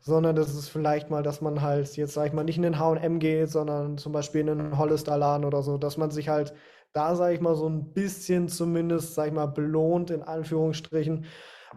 Sondern 0.05 0.35
das 0.35 0.53
ist 0.53 0.69
vielleicht 0.69 1.09
mal, 1.09 1.23
dass 1.23 1.41
man 1.41 1.61
halt 1.61 1.95
jetzt, 1.95 2.13
sag 2.13 2.27
ich 2.27 2.33
mal, 2.33 2.43
nicht 2.43 2.57
in 2.57 2.63
den 2.63 2.77
H&M 2.77 3.19
geht, 3.19 3.49
sondern 3.49 3.97
zum 3.97 4.11
Beispiel 4.11 4.41
in 4.41 4.49
einen 4.49 4.77
Hollister-Laden 4.77 5.45
oder 5.45 5.63
so, 5.63 5.77
dass 5.77 5.97
man 5.97 6.11
sich 6.11 6.29
halt 6.29 6.53
da, 6.93 7.15
sage 7.15 7.33
ich 7.33 7.41
mal, 7.41 7.55
so 7.55 7.67
ein 7.67 7.93
bisschen 7.93 8.49
zumindest, 8.49 9.15
sage 9.15 9.29
ich 9.29 9.33
mal, 9.33 9.47
belohnt, 9.47 10.11
in 10.11 10.21
Anführungsstrichen. 10.21 11.25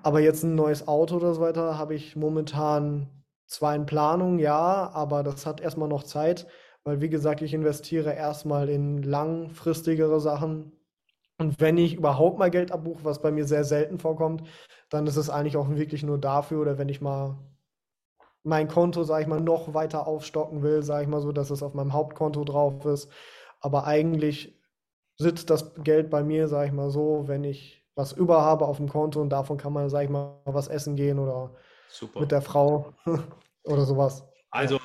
Aber 0.03 0.21
jetzt 0.21 0.43
ein 0.43 0.55
neues 0.57 0.89
Auto 0.89 1.17
oder 1.17 1.35
so 1.35 1.41
weiter 1.41 1.79
habe 1.79 1.95
ich 1.95 2.17
momentan 2.17 3.09
zwar 3.47 3.75
in 3.75 3.87
Planung, 3.87 4.39
ja, 4.39 4.91
aber 4.93 5.23
das 5.23 5.47
hat 5.47 5.61
erstmal 5.61 5.89
noch 5.89 6.03
Zeit, 6.03 6.47
weil 6.85 7.01
wie 7.01 7.09
gesagt, 7.09 7.43
ich 7.43 7.55
investiere 7.55 8.13
erstmal 8.13 8.69
in 8.69 9.03
langfristigere 9.03 10.21
Sachen. 10.21 10.73
Und 11.39 11.61
wenn 11.61 11.79
ich 11.79 11.95
überhaupt 11.95 12.39
mal 12.39 12.51
Geld 12.51 12.73
abbuche, 12.73 13.05
was 13.05 13.23
bei 13.23 13.31
mir 13.31 13.45
sehr 13.45 13.65
selten 13.65 13.99
vorkommt, 13.99 14.43
dann 14.91 15.07
ist 15.07 15.17
es 15.17 15.31
eigentlich 15.31 15.57
auch 15.57 15.69
wirklich 15.71 16.03
nur 16.03 16.19
dafür 16.19 16.61
oder 16.61 16.79
wenn 16.79 16.89
ich 16.89 17.01
mal 17.01 17.39
mein 18.47 18.69
Konto, 18.69 19.03
sage 19.05 19.23
ich 19.23 19.29
mal, 19.29 19.41
noch 19.41 19.75
weiter 19.75 20.07
aufstocken 20.07 20.63
will, 20.63 20.83
sage 20.83 21.03
ich 21.03 21.09
mal 21.09 21.21
so, 21.21 21.33
dass 21.33 21.51
es 21.51 21.63
auf 21.63 21.75
meinem 21.75 21.93
Hauptkonto 21.93 22.45
drauf 22.45 22.85
ist. 22.85 23.11
Aber 23.61 23.87
eigentlich 23.87 24.59
sitzt 25.19 25.51
das 25.51 25.75
Geld 25.83 26.11
bei 26.11 26.23
mir, 26.23 26.49
sage 26.49 26.69
ich 26.69 26.73
mal 26.73 26.91
so, 26.91 27.25
wenn 27.27 27.45
ich 27.45 27.85
was 27.97 28.13
über 28.13 28.43
habe 28.43 28.67
auf 28.67 28.77
dem 28.77 28.89
Konto 28.89 29.21
und 29.21 29.31
davon 29.31 29.57
kann 29.57 29.73
man, 29.73 29.89
sage 29.89 30.05
ich 30.05 30.11
mal, 30.11 30.41
was 30.45 30.69
essen 30.69 30.97
gehen 30.97 31.19
oder 31.19 31.55
Super. 31.89 32.21
mit 32.21 32.31
der 32.31 32.43
Frau 32.43 32.93
oder 33.65 33.85
sowas. 33.85 34.25
Also 34.51 34.79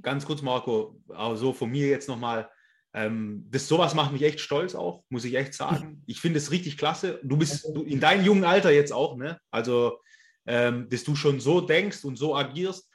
ganz 0.00 0.26
kurz, 0.26 0.42
Marco, 0.42 1.00
also 1.08 1.52
von 1.52 1.70
mir 1.70 1.88
jetzt 1.88 2.08
nochmal, 2.08 2.48
ähm, 2.94 3.46
das 3.50 3.68
sowas 3.68 3.94
macht 3.94 4.12
mich 4.12 4.22
echt 4.22 4.40
stolz 4.40 4.74
auch, 4.74 5.04
muss 5.08 5.24
ich 5.24 5.34
echt 5.34 5.54
sagen. 5.54 6.02
Ich 6.06 6.20
finde 6.20 6.38
es 6.38 6.50
richtig 6.50 6.78
klasse. 6.78 7.20
Du 7.22 7.36
bist 7.36 7.66
du, 7.74 7.82
in 7.82 8.00
deinem 8.00 8.24
jungen 8.24 8.44
Alter 8.44 8.70
jetzt 8.70 8.92
auch, 8.92 9.16
ne? 9.16 9.38
Also, 9.50 9.98
ähm, 10.46 10.88
dass 10.88 11.04
du 11.04 11.14
schon 11.14 11.38
so 11.38 11.60
denkst 11.60 12.04
und 12.04 12.16
so 12.16 12.34
agierst. 12.34 12.87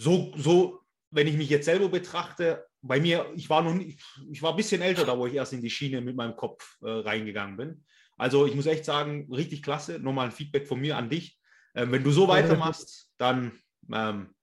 So, 0.00 0.32
so, 0.34 0.80
wenn 1.10 1.26
ich 1.26 1.36
mich 1.36 1.50
jetzt 1.50 1.66
selber 1.66 1.90
betrachte, 1.90 2.66
bei 2.80 2.98
mir, 2.98 3.30
ich 3.36 3.50
war 3.50 3.60
noch 3.60 3.74
nicht, 3.74 4.02
ich 4.30 4.40
war 4.40 4.52
ein 4.52 4.56
bisschen 4.56 4.80
älter 4.80 5.04
da, 5.04 5.18
wo 5.18 5.26
ich 5.26 5.34
erst 5.34 5.52
in 5.52 5.60
die 5.60 5.68
Schiene 5.68 6.00
mit 6.00 6.16
meinem 6.16 6.36
Kopf 6.36 6.78
äh, 6.80 6.88
reingegangen 6.88 7.58
bin. 7.58 7.84
Also 8.16 8.46
ich 8.46 8.54
muss 8.54 8.64
echt 8.64 8.86
sagen, 8.86 9.28
richtig 9.30 9.62
klasse. 9.62 9.98
Nochmal 9.98 10.26
ein 10.26 10.32
Feedback 10.32 10.66
von 10.66 10.80
mir 10.80 10.96
an 10.96 11.10
dich. 11.10 11.38
Ähm, 11.74 11.92
wenn 11.92 12.02
du 12.02 12.12
so 12.12 12.28
weitermachst, 12.28 13.10
dann 13.18 13.52
ähm, 13.92 14.34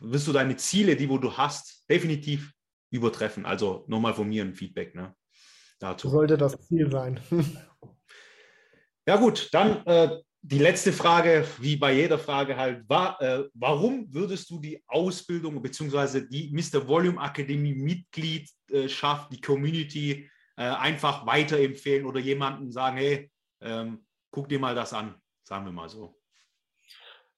wirst 0.00 0.28
du 0.28 0.32
deine 0.32 0.58
Ziele, 0.58 0.96
die 0.96 1.08
wo 1.08 1.16
du 1.16 1.38
hast, 1.38 1.88
definitiv 1.88 2.52
übertreffen. 2.90 3.46
Also 3.46 3.86
nochmal 3.88 4.12
von 4.12 4.28
mir 4.28 4.44
ein 4.44 4.54
Feedback 4.54 4.94
ne, 4.94 5.16
dazu. 5.78 6.10
Sollte 6.10 6.36
das 6.36 6.60
Ziel 6.68 6.90
sein. 6.90 7.20
ja 9.06 9.16
gut, 9.16 9.48
dann 9.52 9.86
äh, 9.86 10.20
die 10.42 10.58
letzte 10.58 10.92
Frage, 10.92 11.44
wie 11.58 11.76
bei 11.76 11.92
jeder 11.92 12.18
Frage 12.18 12.56
halt, 12.56 12.88
war, 12.88 13.20
äh, 13.20 13.44
warum 13.54 14.12
würdest 14.12 14.50
du 14.50 14.58
die 14.58 14.82
Ausbildung 14.86 15.60
bzw. 15.60 16.22
die 16.26 16.50
Mr. 16.52 16.86
Volume 16.86 17.20
Akademie 17.20 17.74
Mitgliedschaft, 17.74 19.32
die 19.32 19.40
Community 19.40 20.30
äh, 20.56 20.62
einfach 20.62 21.26
weiterempfehlen 21.26 22.06
oder 22.06 22.20
jemandem 22.20 22.72
sagen, 22.72 22.96
hey, 22.96 23.30
ähm, 23.60 24.04
guck 24.30 24.48
dir 24.48 24.58
mal 24.58 24.74
das 24.74 24.92
an, 24.94 25.14
sagen 25.42 25.66
wir 25.66 25.72
mal 25.72 25.88
so. 25.88 26.20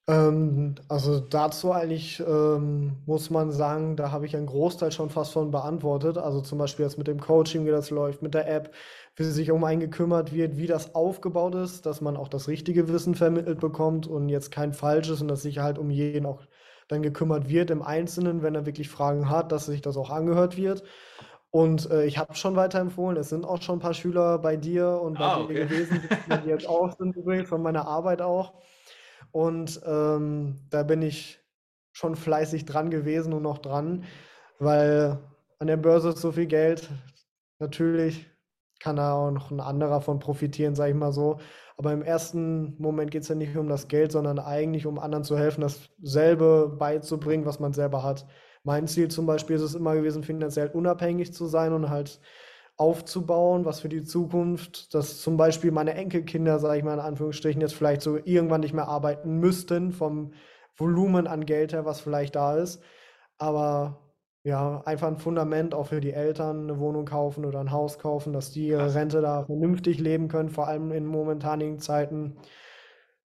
Ähm, 0.09 0.75
also 0.89 1.21
dazu 1.21 1.73
eigentlich 1.73 2.19
ähm, 2.21 2.97
muss 3.07 3.31
man 3.31 3.53
sagen, 3.53 3.97
da 3.97 4.11
habe 4.11 4.27
ich 4.27 4.37
einen 4.37 4.47
Großteil 4.47 4.91
schon 4.91 5.11
fast 5.11 5.33
von 5.33 5.51
beantwortet. 5.51 6.19
Also 6.19 6.41
zum 6.41 6.59
Beispiel 6.59 6.85
jetzt 6.85 6.99
mit 6.99 7.07
dem 7.07 7.21
Coaching, 7.21 7.65
wie 7.67 7.71
das 7.71 7.91
läuft, 7.91 8.23
mit 8.23 8.35
der 8.35 8.49
App, 8.49 8.75
wie 9.17 9.25
sich 9.25 9.51
um 9.51 9.65
einen 9.65 9.81
gekümmert 9.81 10.33
wird, 10.33 10.57
wie 10.57 10.67
das 10.67 10.95
aufgebaut 10.95 11.55
ist, 11.55 11.85
dass 11.85 12.01
man 12.01 12.17
auch 12.17 12.29
das 12.29 12.49
richtige 12.49 12.89
Wissen 12.89 13.15
vermittelt 13.15 13.61
bekommt 13.61 14.07
und 14.07 14.29
jetzt 14.29 14.51
kein 14.51 14.73
falsches 14.73 15.21
und 15.21 15.29
dass 15.29 15.43
sich 15.43 15.59
halt 15.59 15.79
um 15.79 15.91
jeden 15.91 16.25
auch 16.27 16.43
dann 16.89 17.03
gekümmert 17.03 17.49
wird 17.49 17.71
im 17.71 17.83
Einzelnen, 17.83 18.43
wenn 18.43 18.55
er 18.55 18.67
wirklich 18.67 18.89
Fragen 18.89 19.29
hat, 19.31 19.53
dass 19.53 19.67
sich 19.67 19.81
das 19.81 19.97
auch 19.97 20.11
angehört 20.11 20.57
wird. 20.57 20.83
Und 21.51 21.91
äh, 21.91 22.07
ich 22.07 22.17
habe 22.17 22.35
schon 22.35 22.57
weiterempfohlen, 22.57 23.19
es 23.19 23.29
sind 23.29 23.45
auch 23.45 23.61
schon 23.61 23.77
ein 23.77 23.83
paar 23.83 23.95
Schüler 23.95 24.39
bei 24.39 24.57
dir 24.57 25.01
und 25.03 25.19
bei 25.19 25.25
ah, 25.25 25.41
okay. 25.41 25.55
dir 25.55 25.67
gewesen, 25.67 26.01
die 26.45 26.49
jetzt 26.49 26.67
auch 26.67 26.97
sind 26.97 27.15
übrigens 27.15 27.49
von 27.49 27.63
meiner 27.63 27.87
Arbeit 27.87 28.23
auch. 28.23 28.55
Und 29.33 29.81
ähm, 29.85 30.61
da 30.71 30.83
bin 30.83 31.03
ich 31.03 31.41
schon 31.93 32.17
fleißig 32.17 32.65
dran 32.65 32.91
gewesen 32.91 33.35
und 33.35 33.43
noch 33.43 33.59
dran, 33.59 34.05
weil 34.59 35.19
an 35.59 35.67
der 35.67 35.77
Börse 35.77 36.11
ist 36.11 36.21
so 36.21 36.33
viel 36.33 36.47
Geld. 36.47 36.89
Natürlich 37.59 38.32
kann 38.83 38.97
da 38.97 39.15
auch 39.15 39.31
noch 39.31 39.51
ein 39.51 39.61
anderer 39.61 40.01
von 40.01 40.19
profitieren, 40.19 40.75
sage 40.75 40.91
ich 40.91 40.97
mal 40.97 41.13
so. 41.13 41.39
Aber 41.77 41.93
im 41.93 42.03
ersten 42.03 42.75
Moment 42.79 43.11
geht 43.11 43.23
es 43.23 43.29
ja 43.29 43.35
nicht 43.35 43.57
um 43.57 43.69
das 43.69 43.89
Geld, 43.89 44.13
sondern 44.13 44.39
eigentlich 44.39 44.87
um 44.87 44.99
anderen 44.99 45.25
zu 45.25 45.39
helfen, 45.39 45.63
dasselbe 45.63 46.75
beizubringen, 46.79 47.47
was 47.47 47.61
man 47.61 47.73
selber 47.73 48.03
hat. 48.03 48.27
Mein 48.65 48.87
Ziel 48.87 49.09
zum 49.09 49.27
Beispiel 49.27 49.57
ist 49.57 49.63
es 49.63 49.75
immer 49.75 49.95
gewesen, 49.95 50.23
finanziell 50.23 50.69
unabhängig 50.69 51.33
zu 51.33 51.47
sein 51.47 51.73
und 51.73 51.91
halt 51.91 52.21
aufzubauen, 52.77 53.65
was 53.65 53.81
für 53.81 53.89
die 53.89 54.05
Zukunft, 54.05 54.95
dass 54.95 55.21
zum 55.21 55.37
Beispiel 55.37 55.71
meine 55.71 55.95
Enkelkinder, 55.95 56.59
sage 56.59 56.79
ich 56.79 56.85
mal 56.85 56.95
in 56.95 57.01
Anführungsstrichen, 57.01 57.61
jetzt 57.61 57.75
vielleicht 57.75 58.03
so 58.03 58.17
irgendwann 58.17 58.61
nicht 58.61 58.75
mehr 58.75 58.89
arbeiten 58.89 59.39
müssten 59.39 59.93
vom 59.93 60.33
Volumen 60.77 61.27
an 61.27 61.47
Geld 61.47 61.73
her, 61.73 61.85
was 61.85 62.01
vielleicht 62.01 62.35
da 62.35 62.57
ist. 62.57 62.83
Aber 63.39 64.02
ja, 64.45 64.83
einfach 64.85 65.09
ein 65.09 65.19
Fundament 65.19 65.73
auch 65.73 65.89
für 65.89 66.01
die 66.01 66.13
Eltern, 66.13 66.65
eine 66.65 66.79
Wohnung 66.81 67.05
kaufen 67.05 67.45
oder 67.45 67.61
ein 67.61 67.71
Haus 67.71 67.99
kaufen, 67.99 68.33
dass 68.33 68.51
die 68.51 68.69
ihre 68.69 68.93
Rente 68.95 69.21
da 69.21 69.45
vernünftig 69.45 69.99
leben 69.99 70.29
können, 70.29 70.51
vor 70.51 70.67
allem 70.67 70.91
in 70.91 71.07
momentanigen 71.07 71.79
Zeiten. 71.79 72.37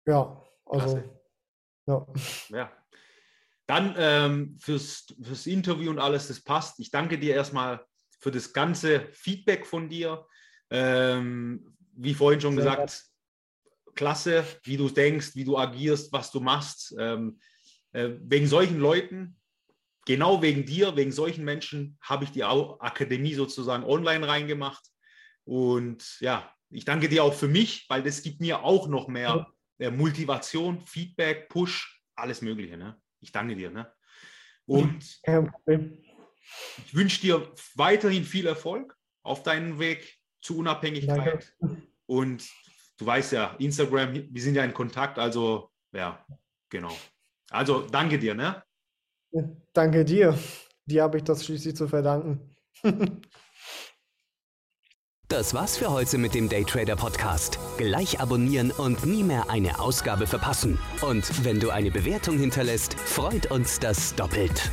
Ja, 0.05 0.41
also, 0.65 1.01
ja. 1.87 2.05
Ja. 2.49 2.71
Dann 3.65 3.95
ähm, 3.97 4.57
fürs, 4.59 5.07
fürs 5.21 5.47
Interview 5.47 5.89
und 5.89 5.99
alles, 5.99 6.27
das 6.27 6.41
passt. 6.41 6.79
Ich 6.79 6.91
danke 6.91 7.17
dir 7.17 7.35
erstmal 7.35 7.83
für 8.19 8.31
das 8.31 8.53
ganze 8.53 9.07
Feedback 9.11 9.65
von 9.65 9.89
dir. 9.89 10.25
Ähm, 10.69 11.75
wie 11.93 12.13
vorhin 12.13 12.39
schon 12.39 12.55
Sehr 12.55 12.63
gesagt, 12.63 13.09
gut. 13.85 13.95
klasse, 13.95 14.45
wie 14.63 14.77
du 14.77 14.87
denkst, 14.89 15.35
wie 15.35 15.43
du 15.43 15.57
agierst, 15.57 16.13
was 16.13 16.31
du 16.31 16.39
machst. 16.39 16.95
Ähm, 16.97 17.39
äh, 17.91 18.11
wegen 18.21 18.47
solchen 18.47 18.77
Leuten, 18.77 19.37
genau 20.07 20.41
wegen 20.41 20.65
dir, 20.65 20.95
wegen 20.95 21.11
solchen 21.11 21.43
Menschen, 21.43 21.97
habe 22.01 22.23
ich 22.23 22.31
die 22.31 22.43
Akademie 22.43 23.33
sozusagen 23.33 23.83
online 23.83 24.25
reingemacht. 24.25 24.83
Und 25.43 26.17
ja, 26.21 26.49
ich 26.69 26.85
danke 26.85 27.09
dir 27.09 27.25
auch 27.25 27.33
für 27.33 27.49
mich, 27.49 27.85
weil 27.89 28.01
das 28.01 28.21
gibt 28.21 28.39
mir 28.39 28.63
auch 28.63 28.87
noch 28.87 29.09
mehr 29.09 29.47
äh, 29.79 29.91
Motivation, 29.91 30.85
Feedback, 30.87 31.49
Push, 31.49 32.01
alles 32.15 32.41
Mögliche. 32.41 32.77
Ne? 32.77 32.99
Ich 33.19 33.33
danke 33.33 33.55
dir. 33.55 33.69
Ne? 33.69 33.93
Und. 34.65 35.19
Ich 36.85 36.95
wünsche 36.95 37.19
dir 37.19 37.51
weiterhin 37.75 38.23
viel 38.23 38.47
Erfolg 38.47 38.95
auf 39.23 39.43
deinem 39.43 39.77
Weg 39.77 40.17
zur 40.41 40.57
Unabhängigkeit. 40.57 41.53
Danke. 41.59 41.81
Und 42.05 42.47
du 42.97 43.05
weißt 43.05 43.33
ja, 43.33 43.55
Instagram, 43.59 44.13
wir 44.13 44.41
sind 44.41 44.55
ja 44.55 44.63
in 44.63 44.73
Kontakt, 44.73 45.19
also 45.19 45.69
ja, 45.91 46.25
genau. 46.69 46.95
Also 47.49 47.81
danke 47.81 48.17
dir, 48.17 48.33
ne? 48.33 48.63
Danke 49.73 50.05
dir. 50.05 50.37
Dir 50.85 51.03
habe 51.03 51.17
ich 51.17 51.23
das 51.23 51.45
schließlich 51.45 51.75
zu 51.75 51.87
verdanken. 51.87 52.55
Das 55.29 55.53
war's 55.53 55.75
für 55.75 55.91
heute 55.91 56.17
mit 56.17 56.33
dem 56.33 56.47
Daytrader 56.47 56.95
Podcast. 56.95 57.59
Gleich 57.77 58.21
abonnieren 58.21 58.71
und 58.71 59.05
nie 59.05 59.23
mehr 59.23 59.49
eine 59.49 59.77
Ausgabe 59.81 60.25
verpassen. 60.25 60.79
Und 61.01 61.43
wenn 61.43 61.59
du 61.59 61.69
eine 61.69 61.91
Bewertung 61.91 62.39
hinterlässt, 62.39 62.93
freut 62.93 63.51
uns 63.51 63.77
das 63.77 64.15
doppelt. 64.15 64.71